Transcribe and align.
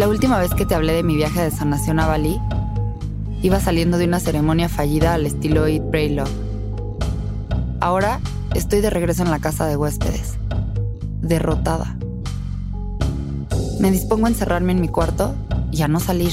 La 0.00 0.08
última 0.08 0.38
vez 0.38 0.54
que 0.54 0.64
te 0.64 0.74
hablé 0.74 0.94
de 0.94 1.02
mi 1.02 1.14
viaje 1.14 1.42
de 1.42 1.50
sanación 1.50 2.00
a 2.00 2.06
Bali, 2.06 2.40
iba 3.42 3.60
saliendo 3.60 3.98
de 3.98 4.06
una 4.06 4.18
ceremonia 4.18 4.70
fallida 4.70 5.12
al 5.12 5.26
estilo 5.26 5.66
Eat, 5.66 5.90
Pray, 5.90 6.14
Love. 6.14 6.30
Ahora 7.80 8.18
estoy 8.54 8.80
de 8.80 8.88
regreso 8.88 9.24
en 9.24 9.30
la 9.30 9.40
casa 9.40 9.66
de 9.66 9.76
huéspedes, 9.76 10.38
derrotada. 11.20 11.98
Me 13.78 13.90
dispongo 13.90 14.24
a 14.24 14.30
encerrarme 14.30 14.72
en 14.72 14.80
mi 14.80 14.88
cuarto 14.88 15.34
y 15.70 15.82
a 15.82 15.88
no 15.88 16.00
salir, 16.00 16.32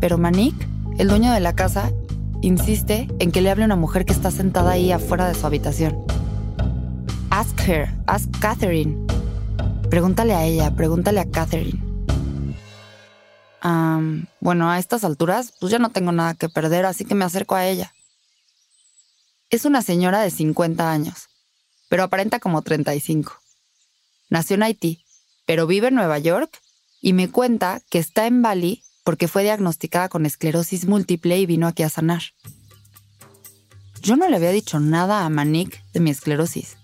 pero 0.00 0.18
Manik, 0.18 0.68
el 0.98 1.08
dueño 1.08 1.32
de 1.32 1.40
la 1.40 1.54
casa, 1.54 1.90
insiste 2.42 3.08
en 3.20 3.32
que 3.32 3.40
le 3.40 3.50
hable 3.50 3.62
a 3.62 3.68
una 3.68 3.76
mujer 3.76 4.04
que 4.04 4.12
está 4.12 4.30
sentada 4.30 4.72
ahí 4.72 4.92
afuera 4.92 5.26
de 5.28 5.34
su 5.34 5.46
habitación. 5.46 5.96
Ask 7.30 7.58
her, 7.66 7.88
ask 8.06 8.28
Catherine. 8.38 8.98
Pregúntale 9.88 10.34
a 10.34 10.44
ella, 10.44 10.70
pregúntale 10.72 11.20
a 11.20 11.30
Catherine 11.30 11.87
bueno, 14.40 14.70
a 14.70 14.78
estas 14.78 15.04
alturas, 15.04 15.52
pues 15.60 15.72
ya 15.72 15.78
no 15.78 15.90
tengo 15.90 16.12
nada 16.12 16.34
que 16.34 16.48
perder, 16.48 16.86
así 16.86 17.04
que 17.04 17.14
me 17.14 17.24
acerco 17.24 17.54
a 17.54 17.66
ella. 17.66 17.92
Es 19.50 19.64
una 19.64 19.82
señora 19.82 20.20
de 20.20 20.30
50 20.30 20.90
años, 20.90 21.28
pero 21.88 22.02
aparenta 22.02 22.38
como 22.38 22.62
35. 22.62 23.32
Nació 24.28 24.56
en 24.56 24.62
Haití, 24.62 25.04
pero 25.46 25.66
vive 25.66 25.88
en 25.88 25.94
Nueva 25.94 26.18
York 26.18 26.60
y 27.00 27.14
me 27.14 27.30
cuenta 27.30 27.80
que 27.90 27.98
está 27.98 28.26
en 28.26 28.42
Bali 28.42 28.82
porque 29.04 29.26
fue 29.26 29.42
diagnosticada 29.42 30.10
con 30.10 30.26
esclerosis 30.26 30.86
múltiple 30.86 31.38
y 31.38 31.46
vino 31.46 31.66
aquí 31.66 31.82
a 31.82 31.88
sanar. 31.88 32.22
Yo 34.02 34.16
no 34.16 34.28
le 34.28 34.36
había 34.36 34.50
dicho 34.50 34.80
nada 34.80 35.24
a 35.24 35.28
Manik 35.30 35.82
de 35.92 36.00
mi 36.00 36.10
esclerosis. 36.10 36.76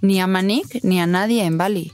Ni 0.00 0.20
a 0.20 0.28
Manik 0.28 0.84
ni 0.84 1.00
a 1.00 1.06
nadie 1.06 1.44
en 1.44 1.58
Bali. 1.58 1.92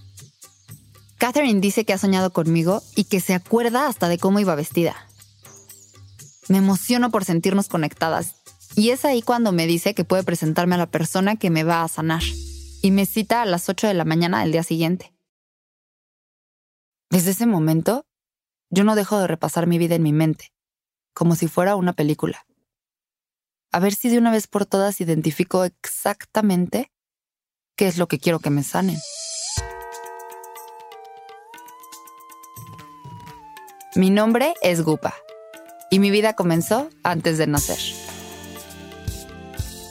Catherine 1.23 1.61
dice 1.61 1.85
que 1.85 1.93
ha 1.93 1.99
soñado 1.99 2.33
conmigo 2.33 2.83
y 2.97 3.05
que 3.05 3.21
se 3.21 3.33
acuerda 3.33 3.87
hasta 3.87 4.09
de 4.09 4.19
cómo 4.19 4.41
iba 4.41 4.57
vestida. 4.57 4.97
Me 6.49 6.59
emociono 6.59 7.13
por 7.13 7.25
sentirnos 7.25 7.69
conectadas 7.69 8.43
y 8.75 8.91
es 8.91 9.05
ahí 9.05 9.23
cuando 9.23 9.53
me 9.53 9.69
dice 9.69 9.95
que 9.95 10.03
puede 10.03 10.25
presentarme 10.25 10.75
a 10.75 10.79
la 10.79 10.91
persona 10.91 11.37
que 11.37 11.49
me 11.49 11.63
va 11.63 11.85
a 11.85 11.89
sanar 11.89 12.25
y 12.83 12.91
me 12.91 13.07
cita 13.07 13.41
a 13.41 13.47
las 13.47 13.69
8 13.69 13.87
de 13.87 13.95
la 13.95 14.05
mañana 14.05 14.41
del 14.41 14.51
día 14.51 14.65
siguiente. 14.65 15.15
Desde 17.09 17.31
ese 17.31 17.47
momento, 17.47 18.05
yo 18.69 18.83
no 18.83 18.97
dejo 18.97 19.21
de 19.21 19.29
repasar 19.29 19.69
mi 19.69 19.79
vida 19.79 19.95
en 19.95 20.03
mi 20.03 20.13
mente, 20.13 20.53
como 21.15 21.37
si 21.37 21.47
fuera 21.47 21.77
una 21.77 21.93
película. 21.93 22.45
A 23.71 23.79
ver 23.79 23.95
si 23.95 24.09
de 24.09 24.19
una 24.19 24.33
vez 24.33 24.49
por 24.49 24.67
todas 24.67 25.01
identifico 25.01 25.63
exactamente 25.65 26.91
qué 27.77 27.87
es 27.87 27.97
lo 27.97 28.09
que 28.09 28.19
quiero 28.19 28.41
que 28.41 28.51
me 28.51 28.65
sanen. 28.65 28.99
Mi 33.95 34.09
nombre 34.09 34.55
es 34.63 34.83
Gupa 34.83 35.13
y 35.91 35.99
mi 35.99 36.11
vida 36.11 36.33
comenzó 36.33 36.89
antes 37.03 37.37
de 37.37 37.47
nacer. 37.47 37.77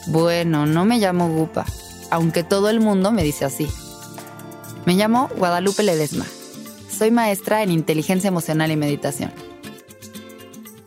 Bueno, 0.08 0.66
no 0.66 0.84
me 0.84 0.98
llamo 0.98 1.28
Gupa, 1.28 1.64
aunque 2.10 2.42
todo 2.42 2.68
el 2.68 2.80
mundo 2.80 3.12
me 3.12 3.22
dice 3.22 3.44
así. 3.44 3.68
Me 4.86 4.94
llamo 4.94 5.30
Guadalupe 5.36 5.84
Ledesma. 5.84 6.26
Soy 6.90 7.12
maestra 7.12 7.62
en 7.62 7.70
inteligencia 7.70 8.26
emocional 8.26 8.72
y 8.72 8.76
meditación. 8.76 9.32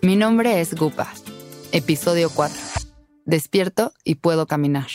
Mi 0.02 0.18
nombre 0.18 0.60
es 0.60 0.76
Gupa. 0.76 1.08
Episodio 1.72 2.30
4. 2.30 2.58
Despierto 3.24 3.94
y 4.04 4.16
puedo 4.16 4.46
caminar. 4.46 4.88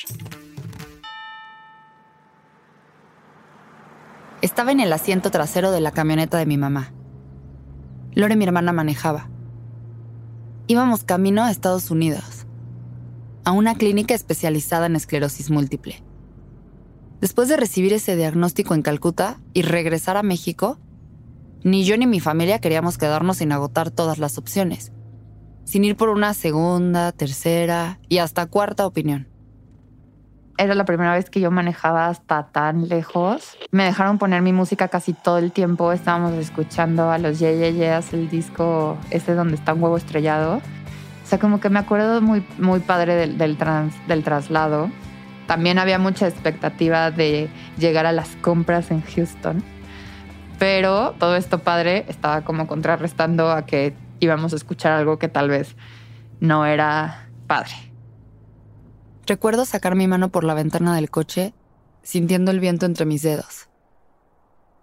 Estaba 4.42 4.72
en 4.72 4.80
el 4.80 4.92
asiento 4.92 5.30
trasero 5.30 5.70
de 5.70 5.80
la 5.80 5.92
camioneta 5.92 6.36
de 6.36 6.44
mi 6.44 6.58
mamá 6.58 6.92
Lore, 8.20 8.36
mi 8.36 8.44
hermana, 8.44 8.72
manejaba. 8.72 9.30
Íbamos 10.66 11.04
camino 11.04 11.42
a 11.42 11.50
Estados 11.50 11.90
Unidos, 11.90 12.46
a 13.44 13.52
una 13.52 13.74
clínica 13.74 14.14
especializada 14.14 14.84
en 14.86 14.94
esclerosis 14.94 15.50
múltiple. 15.50 16.04
Después 17.22 17.48
de 17.48 17.56
recibir 17.56 17.94
ese 17.94 18.16
diagnóstico 18.16 18.74
en 18.74 18.82
Calcuta 18.82 19.40
y 19.54 19.62
regresar 19.62 20.18
a 20.18 20.22
México, 20.22 20.78
ni 21.64 21.84
yo 21.84 21.96
ni 21.96 22.06
mi 22.06 22.20
familia 22.20 22.60
queríamos 22.60 22.98
quedarnos 22.98 23.38
sin 23.38 23.52
agotar 23.52 23.90
todas 23.90 24.18
las 24.18 24.36
opciones, 24.36 24.92
sin 25.64 25.84
ir 25.84 25.96
por 25.96 26.10
una 26.10 26.34
segunda, 26.34 27.12
tercera 27.12 28.00
y 28.10 28.18
hasta 28.18 28.44
cuarta 28.46 28.86
opinión 28.86 29.29
era 30.60 30.74
la 30.74 30.84
primera 30.84 31.14
vez 31.14 31.30
que 31.30 31.40
yo 31.40 31.50
manejaba 31.50 32.08
hasta 32.08 32.42
tan 32.48 32.88
lejos. 32.88 33.56
Me 33.70 33.84
dejaron 33.84 34.18
poner 34.18 34.42
mi 34.42 34.52
música 34.52 34.88
casi 34.88 35.14
todo 35.14 35.38
el 35.38 35.52
tiempo. 35.52 35.90
Estábamos 35.90 36.34
escuchando 36.34 37.10
a 37.10 37.16
los 37.16 37.38
Yeyeyes, 37.38 38.12
el 38.12 38.28
disco 38.28 38.98
ese 39.08 39.34
donde 39.34 39.54
está 39.54 39.72
un 39.72 39.82
huevo 39.82 39.96
estrellado. 39.96 40.56
O 40.56 41.26
sea, 41.26 41.38
como 41.38 41.60
que 41.60 41.70
me 41.70 41.78
acuerdo 41.78 42.20
muy, 42.20 42.44
muy 42.58 42.80
padre 42.80 43.14
del, 43.14 43.38
del 43.38 44.24
traslado. 44.24 44.90
También 45.46 45.78
había 45.78 45.98
mucha 45.98 46.28
expectativa 46.28 47.10
de 47.10 47.48
llegar 47.78 48.04
a 48.04 48.12
las 48.12 48.36
compras 48.36 48.90
en 48.90 49.00
Houston. 49.00 49.64
Pero 50.58 51.14
todo 51.18 51.36
esto 51.36 51.60
padre 51.60 52.04
estaba 52.08 52.42
como 52.42 52.66
contrarrestando 52.66 53.50
a 53.50 53.64
que 53.64 53.94
íbamos 54.20 54.52
a 54.52 54.56
escuchar 54.56 54.92
algo 54.92 55.18
que 55.18 55.28
tal 55.28 55.48
vez 55.48 55.74
no 56.38 56.66
era 56.66 57.28
padre. 57.46 57.89
Recuerdo 59.30 59.64
sacar 59.64 59.94
mi 59.94 60.08
mano 60.08 60.30
por 60.30 60.42
la 60.42 60.54
ventana 60.54 60.92
del 60.96 61.08
coche, 61.08 61.54
sintiendo 62.02 62.50
el 62.50 62.58
viento 62.58 62.84
entre 62.84 63.06
mis 63.06 63.22
dedos. 63.22 63.68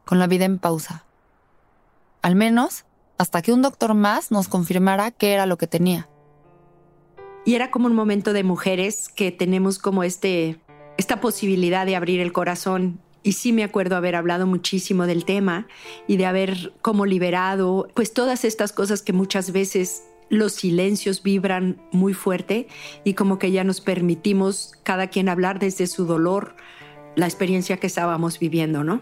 Con 0.06 0.20
la 0.20 0.28
vida 0.28 0.46
en 0.46 0.58
pausa. 0.58 1.04
Al 2.22 2.38
menos 2.38 2.86
hasta 3.18 3.42
que 3.42 3.52
un 3.52 3.62
doctor 3.62 3.94
más 3.94 4.32
nos 4.32 4.48
confirmara 4.48 5.12
qué 5.12 5.34
era 5.34 5.48
lo 5.48 5.58
que 5.58 5.68
tenía. 5.68 6.08
Y 7.44 7.56
era 7.56 7.72
como 7.72 7.88
un 7.88 7.94
momento 7.94 8.32
de 8.32 8.46
mujeres 8.46 9.10
que 9.10 9.34
tenemos 9.34 9.80
como 9.80 10.04
este, 10.04 10.62
esta 10.96 11.20
posibilidad 11.20 11.86
de 11.86 11.98
abrir 11.98 12.22
el 12.22 12.32
corazón. 12.32 13.02
Y 13.24 13.34
sí 13.34 13.52
me 13.52 13.66
acuerdo 13.66 13.98
haber 13.98 14.16
hablado 14.16 14.48
muchísimo 14.48 15.08
del 15.08 15.26
tema 15.26 15.68
y 16.08 16.16
de 16.16 16.26
haber 16.26 16.72
como 16.82 17.06
liberado 17.06 17.90
pues 17.94 18.14
todas 18.14 18.46
estas 18.46 18.72
cosas 18.72 19.02
que 19.02 19.12
muchas 19.12 19.52
veces 19.52 20.04
los 20.30 20.54
silencios 20.54 21.24
vibran 21.24 21.82
muy 21.92 22.14
fuerte 22.14 22.68
y 23.04 23.14
como 23.14 23.40
que 23.40 23.52
ya 23.52 23.64
nos 23.64 23.82
permitimos 23.82 24.74
cada 24.84 25.08
quien 25.08 25.30
hablar 25.30 25.60
desde 25.60 25.88
su 25.88 26.06
dolor, 26.06 26.56
la 27.16 27.26
experiencia 27.26 27.78
que 27.78 27.88
estábamos 27.88 28.40
viviendo, 28.40 28.84
¿no? 28.84 29.02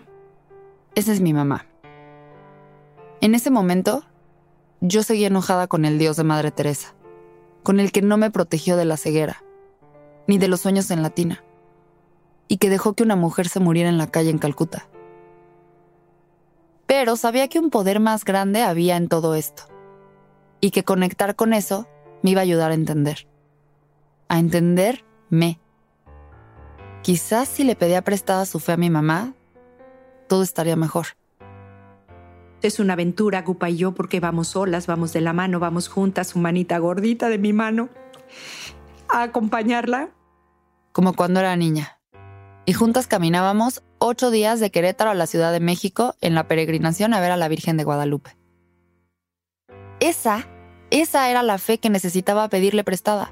Esa 0.94 1.12
es 1.12 1.22
mi 1.22 1.34
mamá. 1.34 1.66
En 3.22 3.35
ese 3.35 3.50
momento, 3.50 4.03
yo 4.81 5.03
seguía 5.03 5.28
enojada 5.28 5.68
con 5.68 5.85
el 5.85 5.97
Dios 5.97 6.16
de 6.18 6.24
Madre 6.24 6.52
Teresa, 6.52 6.94
con 7.64 7.80
el 7.80 7.91
que 7.91 8.02
no 8.02 8.18
me 8.18 8.31
protegió 8.31 8.78
de 8.78 8.85
la 8.85 8.97
ceguera, 8.97 9.44
ni 10.28 10.38
de 10.38 10.47
los 10.47 10.62
sueños 10.62 10.91
en 10.91 11.02
latina, 11.02 11.44
y 12.47 12.58
que 12.58 12.69
dejó 12.69 12.94
que 12.94 13.03
una 13.03 13.16
mujer 13.16 13.50
se 13.50 13.59
muriera 13.59 13.90
en 13.90 13.97
la 13.97 14.12
calle 14.12 14.30
en 14.30 14.38
Calcuta. 14.38 14.88
Pero 16.85 17.16
sabía 17.16 17.47
que 17.47 17.59
un 17.59 17.72
poder 17.72 18.00
más 18.00 18.24
grande 18.24 18.62
había 18.62 18.96
en 18.96 19.08
todo 19.08 19.34
esto 19.34 19.75
y 20.66 20.72
que 20.72 20.84
conectar 20.84 21.36
con 21.36 21.53
eso 21.53 21.88
me 22.24 22.31
iba 22.31 22.42
a 22.42 22.44
ayudar 22.44 22.72
a 22.72 22.74
entender. 22.74 23.28
A 24.30 24.40
entenderme. 24.40 25.59
Quizás 27.03 27.48
si 27.48 27.64
le 27.64 27.76
pedía 27.76 28.02
prestada 28.02 28.48
su 28.48 28.59
fe 28.59 28.72
a 28.72 28.78
mi 28.78 28.90
mamá, 28.90 29.36
todo 30.28 30.42
estaría 30.42 30.76
mejor. 30.76 31.06
Es 32.64 32.79
una 32.79 32.94
aventura, 32.94 33.44
Gupa 33.44 33.70
y 33.70 33.78
yo, 33.78 33.91
porque 33.91 34.20
vamos 34.20 34.47
solas, 34.47 34.88
vamos 34.88 35.14
de 35.14 35.22
la 35.22 35.34
mano, 35.34 35.59
vamos 35.59 35.88
juntas, 35.88 36.29
su 36.29 36.40
manita 36.40 36.79
gordita 36.79 37.29
de 37.29 37.38
mi 37.38 37.53
mano, 37.53 37.90
a 39.08 39.22
acompañarla. 39.22 40.09
Como 40.94 41.14
cuando 41.14 41.41
era 41.41 41.56
niña. 41.56 42.00
Y 42.66 42.73
juntas 42.73 43.06
caminábamos 43.06 43.84
ocho 44.00 44.32
días 44.32 44.59
de 44.59 44.72
Querétaro 44.72 45.12
a 45.12 45.14
la 45.14 45.28
Ciudad 45.28 45.52
de 45.52 45.59
México 45.59 46.16
en 46.22 46.34
la 46.34 46.47
peregrinación 46.47 47.14
a 47.14 47.20
ver 47.20 47.29
a 47.29 47.38
la 47.38 47.50
Virgen 47.50 47.78
de 47.78 47.84
Guadalupe. 47.84 48.35
Esa 50.00 50.47
esa 51.02 51.30
era 51.30 51.44
la 51.44 51.58
fe 51.58 51.78
que 51.78 51.90
necesitaba 51.90 52.47
pedirle 52.50 52.84
prestada. 52.84 53.32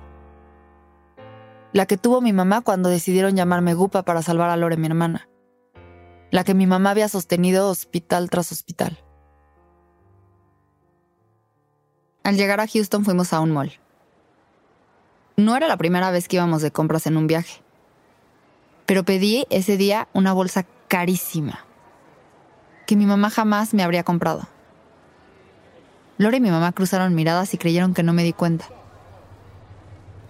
La 1.71 1.85
que 1.85 1.97
tuvo 1.97 2.21
mi 2.21 2.33
mamá 2.33 2.61
cuando 2.61 2.89
decidieron 2.89 3.35
llamarme 3.35 3.73
Gupa 3.73 4.03
para 4.03 4.21
salvar 4.21 4.49
a 4.49 4.57
Lore, 4.57 4.77
mi 4.77 4.87
hermana. 4.87 5.27
La 6.31 6.43
que 6.43 6.53
mi 6.53 6.67
mamá 6.67 6.91
había 6.91 7.09
sostenido 7.09 7.69
hospital 7.69 8.29
tras 8.29 8.51
hospital. 8.51 8.97
Al 12.23 12.37
llegar 12.37 12.59
a 12.59 12.67
Houston 12.67 13.03
fuimos 13.03 13.33
a 13.33 13.39
un 13.41 13.51
mall. 13.51 13.73
No 15.35 15.57
era 15.57 15.67
la 15.67 15.77
primera 15.77 16.11
vez 16.11 16.27
que 16.27 16.35
íbamos 16.35 16.61
de 16.61 16.71
compras 16.71 17.07
en 17.07 17.17
un 17.17 17.27
viaje, 17.27 17.61
pero 18.85 19.03
pedí 19.03 19.45
ese 19.49 19.77
día 19.77 20.07
una 20.13 20.31
bolsa 20.31 20.65
carísima, 20.87 21.65
que 22.85 22.95
mi 22.95 23.05
mamá 23.05 23.31
jamás 23.31 23.73
me 23.73 23.83
habría 23.83 24.03
comprado. 24.03 24.47
Lore 26.17 26.37
y 26.37 26.41
mi 26.41 26.51
mamá 26.51 26.71
cruzaron 26.71 27.15
miradas 27.15 27.53
y 27.53 27.57
creyeron 27.57 27.93
que 27.93 28.03
no 28.03 28.13
me 28.13 28.23
di 28.23 28.33
cuenta. 28.33 28.65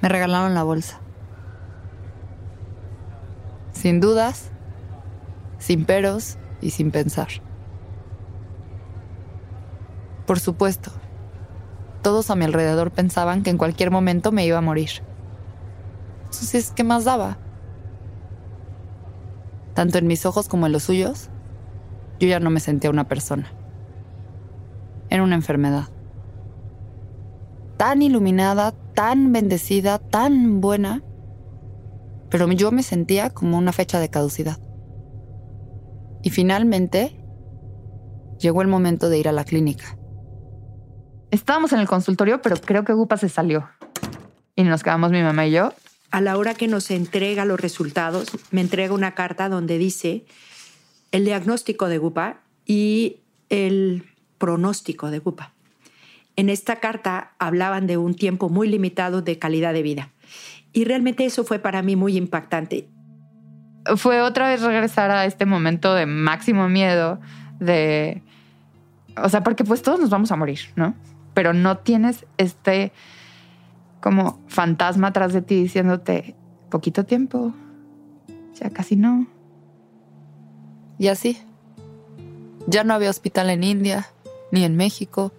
Me 0.01 0.09
regalaron 0.09 0.53
la 0.53 0.63
bolsa. 0.63 0.99
Sin 3.73 3.99
dudas, 3.99 4.49
sin 5.59 5.85
peros 5.85 6.37
y 6.61 6.71
sin 6.71 6.91
pensar. 6.91 7.27
Por 10.25 10.39
supuesto. 10.39 10.91
Todos 12.01 12.29
a 12.29 12.35
mi 12.35 12.45
alrededor 12.45 12.91
pensaban 12.91 13.43
que 13.43 13.49
en 13.49 13.57
cualquier 13.57 13.91
momento 13.91 14.31
me 14.31 14.45
iba 14.45 14.57
a 14.57 14.61
morir. 14.61 14.89
Entonces, 16.25 16.71
¿qué 16.75 16.83
más 16.83 17.05
daba? 17.05 17.37
Tanto 19.73 19.97
en 19.97 20.07
mis 20.07 20.25
ojos 20.25 20.47
como 20.47 20.65
en 20.65 20.71
los 20.71 20.83
suyos, 20.83 21.29
yo 22.19 22.27
ya 22.27 22.39
no 22.39 22.49
me 22.49 22.59
sentía 22.59 22.89
una 22.89 23.07
persona. 23.07 23.51
Una 25.23 25.35
enfermedad. 25.35 25.87
Tan 27.77 28.01
iluminada, 28.01 28.73
tan 28.93 29.31
bendecida, 29.31 29.97
tan 29.97 30.59
buena, 30.59 31.01
pero 32.29 32.51
yo 32.51 32.71
me 32.73 32.83
sentía 32.83 33.29
como 33.29 33.57
una 33.57 33.71
fecha 33.71 34.01
de 34.01 34.09
caducidad. 34.09 34.59
Y 36.23 36.29
finalmente 36.29 37.15
llegó 38.37 38.61
el 38.61 38.67
momento 38.67 39.07
de 39.07 39.17
ir 39.17 39.29
a 39.29 39.31
la 39.31 39.45
clínica. 39.45 39.97
Estábamos 41.31 41.71
en 41.71 41.79
el 41.79 41.87
consultorio, 41.87 42.41
pero 42.41 42.57
creo 42.57 42.83
que 42.83 42.91
Gupa 42.91 43.15
se 43.15 43.29
salió. 43.29 43.69
Y 44.57 44.63
nos 44.63 44.83
quedamos 44.83 45.11
mi 45.11 45.21
mamá 45.21 45.47
y 45.47 45.51
yo. 45.51 45.73
A 46.11 46.19
la 46.19 46.37
hora 46.37 46.53
que 46.53 46.67
nos 46.67 46.91
entrega 46.91 47.45
los 47.45 47.61
resultados, 47.61 48.29
me 48.51 48.59
entrega 48.59 48.93
una 48.93 49.15
carta 49.15 49.47
donde 49.47 49.77
dice 49.77 50.25
el 51.11 51.23
diagnóstico 51.23 51.87
de 51.87 51.97
Gupa 51.97 52.41
y 52.65 53.21
el 53.49 54.12
pronóstico 54.43 55.09
de 55.09 55.19
Gupa. 55.19 55.53
En 56.35 56.49
esta 56.49 56.81
carta 56.81 57.31
hablaban 57.39 57.87
de 57.87 57.95
un 57.95 58.13
tiempo 58.13 58.49
muy 58.49 58.67
limitado 58.67 59.21
de 59.21 59.39
calidad 59.39 59.71
de 59.71 59.83
vida. 59.83 60.09
Y 60.73 60.83
realmente 60.83 61.23
eso 61.23 61.45
fue 61.45 61.59
para 61.59 61.81
mí 61.81 61.95
muy 61.95 62.17
impactante. 62.17 62.89
Fue 63.95 64.21
otra 64.21 64.49
vez 64.49 64.61
regresar 64.61 65.11
a 65.11 65.23
este 65.23 65.45
momento 65.45 65.95
de 65.95 66.07
máximo 66.07 66.67
miedo, 66.67 67.21
de 67.61 68.21
o 69.15 69.29
sea, 69.29 69.43
porque 69.43 69.63
pues 69.63 69.81
todos 69.81 70.01
nos 70.01 70.09
vamos 70.09 70.29
a 70.33 70.35
morir, 70.35 70.59
¿no? 70.75 70.93
Pero 71.33 71.53
no 71.53 71.77
tienes 71.77 72.25
este 72.37 72.91
como 74.01 74.41
fantasma 74.47 75.07
atrás 75.07 75.31
de 75.31 75.41
ti 75.41 75.55
diciéndote 75.55 76.35
poquito 76.69 77.05
tiempo, 77.05 77.53
ya 78.55 78.69
casi 78.71 78.97
no. 78.97 79.25
Y 80.99 81.07
así. 81.07 81.37
Ya 82.67 82.83
no 82.83 82.93
había 82.93 83.09
hospital 83.09 83.49
en 83.49 83.63
India, 83.63 84.12
ni 84.53 84.63
en 84.63 84.77
México, 84.77 85.33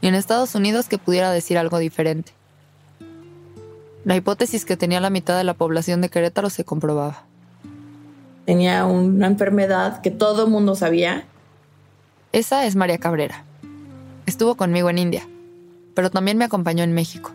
ni 0.00 0.08
en 0.08 0.16
Estados 0.16 0.56
Unidos 0.56 0.88
que 0.88 0.98
pudiera 0.98 1.30
decir 1.30 1.56
algo 1.56 1.78
diferente. 1.78 2.32
La 4.04 4.16
hipótesis 4.16 4.64
que 4.64 4.76
tenía 4.76 5.00
la 5.00 5.10
mitad 5.10 5.36
de 5.36 5.44
la 5.44 5.54
población 5.54 6.00
de 6.00 6.08
Querétaro 6.08 6.50
se 6.50 6.64
comprobaba. 6.64 7.24
Tenía 8.44 8.86
una 8.86 9.28
enfermedad 9.28 10.00
que 10.00 10.10
todo 10.10 10.46
el 10.46 10.50
mundo 10.50 10.74
sabía 10.74 11.26
esa 12.32 12.64
es 12.64 12.76
María 12.76 12.96
Cabrera. 12.96 13.44
Estuvo 14.24 14.54
conmigo 14.54 14.88
en 14.88 14.96
India, 14.96 15.28
pero 15.94 16.10
también 16.10 16.38
me 16.38 16.46
acompañó 16.46 16.82
en 16.82 16.94
México, 16.94 17.32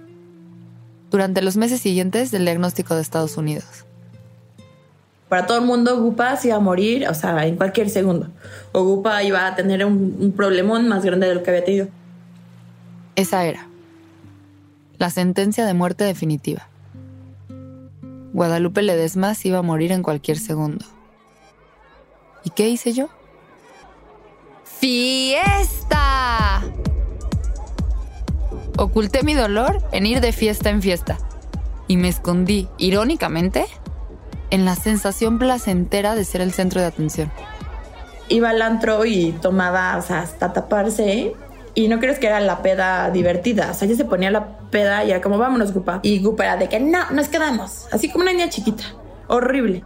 durante 1.12 1.44
los 1.44 1.56
meses 1.56 1.82
siguientes 1.82 2.32
del 2.32 2.46
diagnóstico 2.46 2.96
de 2.96 3.04
Estados 3.04 3.38
Unidos. 3.38 3.86
Para 5.30 5.46
todo 5.46 5.60
el 5.60 5.66
mundo, 5.66 6.00
Gupa 6.00 6.36
se 6.38 6.50
iba 6.50 6.58
a 6.58 6.62
morir, 6.62 7.08
o 7.08 7.14
sea, 7.14 7.46
en 7.46 7.58
cualquier 7.58 7.90
segundo. 7.90 8.28
O 8.72 8.84
Gupa 8.84 9.24
iba 9.24 9.46
a 9.46 9.56
tener 9.56 9.86
un, 9.86 10.16
un 10.20 10.32
problemón 10.32 10.88
más 10.88 11.04
grande 11.04 11.28
de 11.28 11.36
lo 11.36 11.44
que 11.44 11.50
había 11.50 11.66
tenido. 11.66 11.88
Esa 13.16 13.46
era 13.46 13.68
la 14.98 15.10
sentencia 15.10 15.66
de 15.66 15.74
muerte 15.74 16.04
definitiva. 16.04 16.68
Guadalupe 18.34 18.82
Ledesma 18.82 19.36
se 19.36 19.50
iba 19.50 19.60
a 19.60 19.64
morir 19.64 19.92
en 19.92 20.04
cualquier 20.04 20.38
segundo. 20.38 20.86
¿Y 22.44 22.50
qué 22.52 22.70
hice 22.70 22.94
yo? 22.94 23.10
¡Fiesta! 24.64 26.62
Oculté 28.78 29.24
mi 29.24 29.34
dolor 29.34 29.82
en 29.92 30.06
ir 30.06 30.22
de 30.22 30.32
fiesta 30.32 30.70
en 30.70 30.82
fiesta 30.82 31.18
y 31.88 31.98
me 31.98 32.10
escondí, 32.10 32.68
irónicamente, 32.78 33.66
en 34.50 34.66
la 34.66 34.76
sensación 34.76 35.40
placentera 35.40 36.16
de 36.16 36.24
ser 36.24 36.42
el 36.42 36.54
centro 36.54 36.82
de 36.82 36.88
atención. 36.88 37.32
Iba 38.30 38.50
al 38.50 38.62
antro 38.62 39.06
y 39.06 39.32
tomaba, 39.34 39.98
o 39.98 40.02
sea, 40.02 40.20
hasta 40.20 40.54
taparse. 40.54 41.34
Y 41.76 41.88
no 41.88 42.00
crees 42.00 42.18
que 42.18 42.28
era 42.28 42.40
la 42.40 42.62
peda 42.62 43.12
divertida. 43.12 43.72
O 43.72 43.74
sea, 43.74 43.88
ella 43.88 43.98
se 43.98 44.06
ponía 44.06 44.32
la 44.32 44.58
peda 44.72 45.04
y 45.06 45.12
era 45.12 45.22
como, 45.22 45.38
vámonos, 45.38 45.74
Gupa. 45.74 46.00
Y 46.02 46.22
Gupa 46.22 46.46
era 46.46 46.58
de 46.58 46.70
que 46.70 46.80
no, 46.80 47.10
nos 47.12 47.28
quedamos. 47.28 47.88
Así 47.92 48.10
como 48.10 48.24
una 48.24 48.34
niña 48.34 48.50
chiquita. 48.50 48.84
Horrible. 49.28 49.86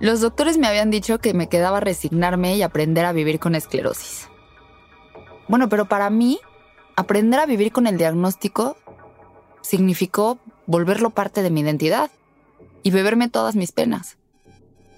Los 0.00 0.20
doctores 0.20 0.56
me 0.56 0.66
habían 0.66 0.90
dicho 0.90 1.18
que 1.18 1.34
me 1.34 1.48
quedaba 1.48 1.80
resignarme 1.80 2.56
y 2.56 2.62
aprender 2.62 3.04
a 3.06 3.12
vivir 3.12 3.40
con 3.40 3.54
esclerosis. 3.54 4.28
Bueno, 5.48 5.68
pero 5.68 5.86
para 5.86 6.10
mí, 6.10 6.38
aprender 6.96 7.40
a 7.40 7.46
vivir 7.46 7.72
con 7.72 7.86
el 7.86 7.98
diagnóstico 7.98 8.76
significó 9.62 10.38
volverlo 10.66 11.10
parte 11.10 11.42
de 11.42 11.50
mi 11.50 11.60
identidad 11.60 12.10
y 12.84 12.92
beberme 12.92 13.28
todas 13.28 13.56
mis 13.56 13.72
penas. 13.72 14.16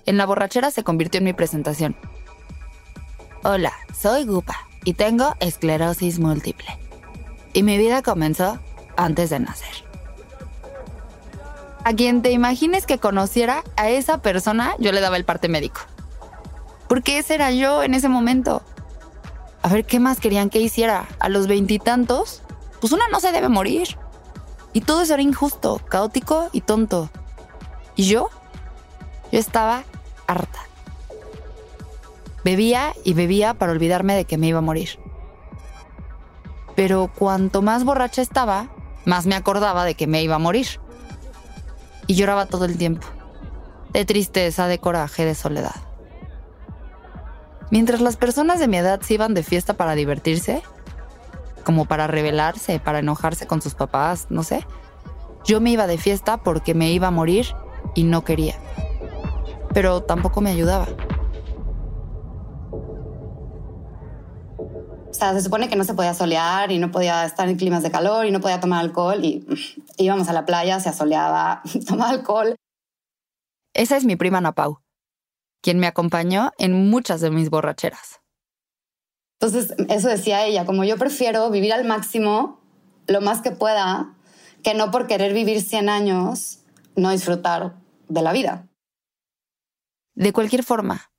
En 0.04 0.18
la 0.18 0.26
borrachera 0.26 0.70
se 0.70 0.84
convirtió 0.84 1.16
en 1.18 1.24
mi 1.24 1.32
presentación. 1.32 1.96
Hola, 3.42 3.72
soy 3.98 4.26
Gupa 4.26 4.68
y 4.84 4.92
tengo 4.92 5.34
esclerosis 5.40 6.18
múltiple. 6.18 6.78
Y 7.54 7.62
mi 7.62 7.78
vida 7.78 8.02
comenzó 8.02 8.58
antes 8.98 9.30
de 9.30 9.40
nacer 9.40 9.86
a 11.86 11.92
quien 11.92 12.20
te 12.20 12.32
imagines 12.32 12.84
que 12.84 12.98
conociera, 12.98 13.62
a 13.76 13.88
esa 13.90 14.18
persona 14.18 14.74
yo 14.80 14.90
le 14.90 15.00
daba 15.00 15.16
el 15.16 15.24
parte 15.24 15.48
médico. 15.48 15.82
Porque 16.88 17.18
ese 17.18 17.36
era 17.36 17.52
yo 17.52 17.84
en 17.84 17.94
ese 17.94 18.08
momento. 18.08 18.60
A 19.62 19.68
ver, 19.68 19.84
¿qué 19.84 20.00
más 20.00 20.18
querían 20.18 20.50
que 20.50 20.58
hiciera? 20.58 21.06
A 21.20 21.28
los 21.28 21.46
veintitantos, 21.46 22.42
pues 22.80 22.92
una 22.92 23.06
no 23.06 23.20
se 23.20 23.30
debe 23.30 23.48
morir. 23.48 23.96
Y 24.72 24.80
todo 24.80 25.02
eso 25.02 25.14
era 25.14 25.22
injusto, 25.22 25.80
caótico 25.88 26.48
y 26.50 26.62
tonto. 26.62 27.08
Y 27.96 28.04
yo, 28.04 28.28
yo 29.32 29.38
estaba 29.38 29.82
harta. 30.26 30.60
Bebía 32.44 32.92
y 33.02 33.14
bebía 33.14 33.54
para 33.54 33.72
olvidarme 33.72 34.14
de 34.14 34.24
que 34.24 34.38
me 34.38 34.46
iba 34.46 34.58
a 34.58 34.62
morir. 34.62 35.00
Pero 36.76 37.10
cuanto 37.12 37.62
más 37.62 37.84
borracha 37.84 38.22
estaba, 38.22 38.68
más 39.06 39.26
me 39.26 39.34
acordaba 39.34 39.84
de 39.84 39.94
que 39.94 40.06
me 40.06 40.22
iba 40.22 40.36
a 40.36 40.38
morir 40.38 40.66
y 42.06 42.14
lloraba 42.14 42.46
todo 42.46 42.66
el 42.66 42.76
tiempo, 42.76 43.06
de 43.92 44.04
tristeza, 44.04 44.68
de 44.68 44.78
coraje, 44.78 45.24
de 45.24 45.34
soledad. 45.34 45.74
Mientras 47.70 48.00
las 48.00 48.16
personas 48.16 48.60
de 48.60 48.68
mi 48.68 48.76
edad 48.76 49.00
se 49.00 49.14
iban 49.14 49.34
de 49.34 49.42
fiesta 49.42 49.74
para 49.74 49.94
divertirse, 49.94 50.62
como 51.64 51.86
para 51.86 52.06
rebelarse, 52.06 52.78
para 52.78 53.00
enojarse 53.00 53.46
con 53.46 53.60
sus 53.60 53.74
papás, 53.74 54.26
no 54.28 54.44
sé, 54.44 54.64
yo 55.44 55.60
me 55.60 55.70
iba 55.70 55.86
de 55.86 55.98
fiesta 55.98 56.36
porque 56.36 56.74
me 56.74 56.92
iba 56.92 57.08
a 57.08 57.12
morir 57.12 57.56
y 57.94 58.04
no 58.04 58.24
quería. 58.24 58.56
Pero 59.72 60.02
tampoco 60.02 60.40
me 60.40 60.50
ayudaba. 60.50 60.88
O 65.08 65.18
sea, 65.18 65.32
se 65.32 65.40
supone 65.40 65.68
que 65.68 65.76
no 65.76 65.84
se 65.84 65.94
podía 65.94 66.12
solear 66.12 66.70
y 66.70 66.78
no 66.78 66.90
podía 66.90 67.24
estar 67.24 67.48
en 67.48 67.56
climas 67.56 67.82
de 67.82 67.90
calor 67.90 68.26
y 68.26 68.30
no 68.30 68.40
podía 68.40 68.60
tomar 68.60 68.80
alcohol 68.80 69.24
y 69.24 69.46
íbamos 69.96 70.28
a 70.28 70.34
la 70.34 70.44
playa, 70.44 70.78
se 70.78 70.90
asoleaba, 70.90 71.62
tomaba 71.88 72.10
alcohol. 72.10 72.54
Esa 73.72 73.96
es 73.96 74.04
mi 74.04 74.16
prima 74.16 74.40
Napau, 74.40 74.80
quien 75.62 75.78
me 75.78 75.86
acompañó 75.86 76.52
en 76.58 76.90
muchas 76.90 77.20
de 77.20 77.30
mis 77.30 77.48
borracheras. 77.48 78.20
Entonces, 79.40 79.74
eso 79.88 80.08
decía 80.08 80.44
ella, 80.44 80.64
como 80.64 80.84
yo 80.84 80.96
prefiero 80.96 81.50
vivir 81.50 81.72
al 81.72 81.84
máximo 81.84 82.60
lo 83.06 83.20
más 83.20 83.42
que 83.42 83.50
pueda, 83.50 84.14
que 84.62 84.74
no 84.74 84.90
por 84.90 85.06
querer 85.06 85.32
vivir 85.32 85.60
100 85.60 85.88
años, 85.88 86.60
no 86.96 87.10
disfrutar 87.10 87.80
de 88.08 88.22
la 88.22 88.32
vida. 88.32 88.68
De 90.14 90.32
cualquier 90.32 90.64
forma, 90.64 91.12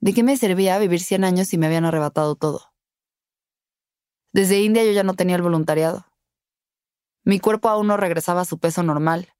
¿de 0.00 0.14
qué 0.14 0.22
me 0.22 0.36
servía 0.36 0.78
vivir 0.78 1.00
100 1.00 1.24
años 1.24 1.48
si 1.48 1.58
me 1.58 1.66
habían 1.66 1.84
arrebatado 1.84 2.34
todo? 2.34 2.72
Desde 4.32 4.60
India 4.60 4.84
yo 4.84 4.92
ya 4.92 5.02
no 5.02 5.14
tenía 5.14 5.36
el 5.36 5.42
voluntariado. 5.42 6.06
Mi 7.24 7.40
cuerpo 7.40 7.68
aún 7.68 7.86
no 7.88 7.96
regresaba 7.96 8.42
a 8.42 8.46
su 8.46 8.58
peso 8.58 8.82
normal, 8.82 9.34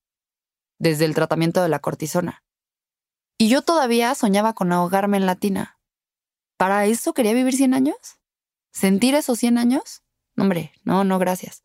desde 0.79 1.07
el 1.07 1.15
tratamiento 1.15 1.63
de 1.63 1.69
la 1.69 1.79
cortisona. 1.79 2.45
Y 3.39 3.49
yo 3.49 3.63
todavía 3.63 4.15
soñaba 4.15 4.53
con 4.53 4.73
ahogarme 4.73 5.17
en 5.17 5.27
la 5.27 5.37
tina. 5.37 5.79
¿Para 6.57 6.85
eso 6.87 7.15
quería 7.15 7.33
vivir 7.33 7.55
100 7.55 7.73
años? 7.73 7.97
¿Sentir 8.73 9.15
esos 9.15 9.39
100 9.39 9.59
años? 9.59 10.03
hombre, 10.37 10.73
no, 10.85 11.03
no, 11.03 11.19
gracias. 11.19 11.65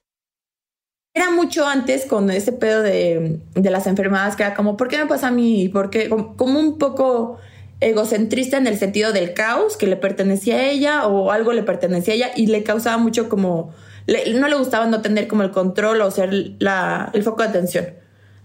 Era 1.16 1.30
mucho 1.30 1.68
antes 1.68 2.06
con 2.06 2.32
ese 2.32 2.52
pedo 2.52 2.82
de, 2.82 3.40
de, 3.54 3.70
las 3.70 3.86
enfermedades 3.86 4.36
que 4.36 4.44
era 4.44 4.56
como, 4.56 4.78
¿por 4.78 4.88
qué 4.88 4.98
me 4.98 5.06
pasa 5.06 5.28
a 5.28 5.32
mí? 5.32 5.70
¿Por 5.70 5.92
qué? 5.92 6.10
como 6.10 6.60
un 6.60 6.80
poco 6.80 7.38
egocentrista 7.82 8.58
en 8.58 8.66
el 8.66 8.78
sentido 8.78 9.12
del 9.12 9.34
caos 9.34 9.78
que 9.78 9.88
le 9.88 9.96
pertenecía 9.96 10.56
a 10.56 10.64
ella 10.64 11.08
o 11.08 11.32
algo 11.32 11.54
le 11.54 11.64
pertenecía 11.64 12.14
a 12.14 12.18
ella 12.18 12.32
y 12.36 12.48
le 12.48 12.64
causaba 12.64 12.98
mucho 12.98 13.30
como, 13.30 13.74
no 14.08 14.48
le 14.48 14.56
gustaba 14.56 14.88
no 14.88 15.02
tener 15.02 15.28
como 15.28 15.44
el 15.44 15.52
control 15.52 16.02
o 16.02 16.10
ser 16.10 16.56
la, 16.60 17.12
el 17.14 17.24
foco 17.24 17.44
de 17.44 17.50
atención 17.50 17.86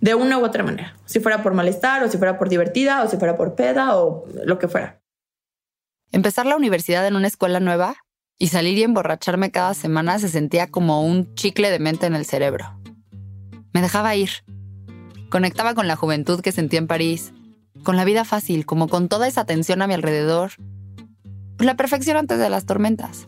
de 0.00 0.14
una 0.14 0.38
u 0.38 0.44
otra 0.44 0.62
manera, 0.62 0.96
si 1.06 1.20
fuera 1.20 1.42
por 1.42 1.54
malestar 1.54 2.04
o 2.04 2.10
si 2.10 2.18
fuera 2.18 2.38
por 2.38 2.48
divertida 2.48 3.02
o 3.02 3.08
si 3.08 3.16
fuera 3.16 3.36
por 3.36 3.54
peda 3.54 3.96
o 3.96 4.26
lo 4.44 4.58
que 4.58 4.68
fuera. 4.68 5.00
Empezar 6.12 6.46
la 6.46 6.56
universidad 6.56 7.06
en 7.06 7.16
una 7.16 7.26
escuela 7.26 7.60
nueva 7.60 7.96
Y 8.38 8.48
salir 8.48 8.78
y 8.78 8.84
emborracharme 8.84 9.50
cada 9.50 9.74
semana 9.74 10.20
se 10.20 10.28
sentía 10.28 10.68
como 10.68 11.02
un 11.04 11.34
chicle 11.34 11.70
de 11.70 11.80
mente 11.80 12.06
en 12.06 12.14
el 12.14 12.24
cerebro. 12.24 12.78
Me 13.72 13.82
dejaba 13.82 14.14
ir. 14.14 14.30
Conectaba 15.28 15.74
con 15.74 15.88
la 15.88 15.96
juventud 15.96 16.40
que 16.40 16.52
sentía 16.52 16.78
en 16.78 16.86
París, 16.86 17.32
con 17.82 17.96
la 17.96 18.04
vida 18.04 18.24
fácil, 18.24 18.64
como 18.64 18.88
con 18.88 19.08
toda 19.08 19.26
esa 19.26 19.44
tensión 19.44 19.82
a 19.82 19.88
mi 19.88 19.94
alrededor. 19.94 20.52
La 21.58 21.76
perfección 21.76 22.16
antes 22.16 22.38
de 22.38 22.48
las 22.48 22.64
tormentas. 22.64 23.26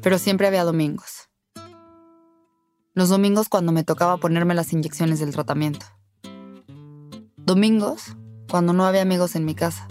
Pero 0.00 0.18
siempre 0.18 0.46
había 0.46 0.64
domingos. 0.64 1.28
Los 2.94 3.10
domingos 3.10 3.50
cuando 3.50 3.72
me 3.72 3.84
tocaba 3.84 4.16
ponerme 4.16 4.54
las 4.54 4.72
inyecciones 4.72 5.20
del 5.20 5.32
tratamiento. 5.32 5.84
Domingos 7.36 8.16
cuando 8.48 8.72
no 8.72 8.86
había 8.86 9.02
amigos 9.02 9.36
en 9.36 9.44
mi 9.44 9.54
casa, 9.54 9.86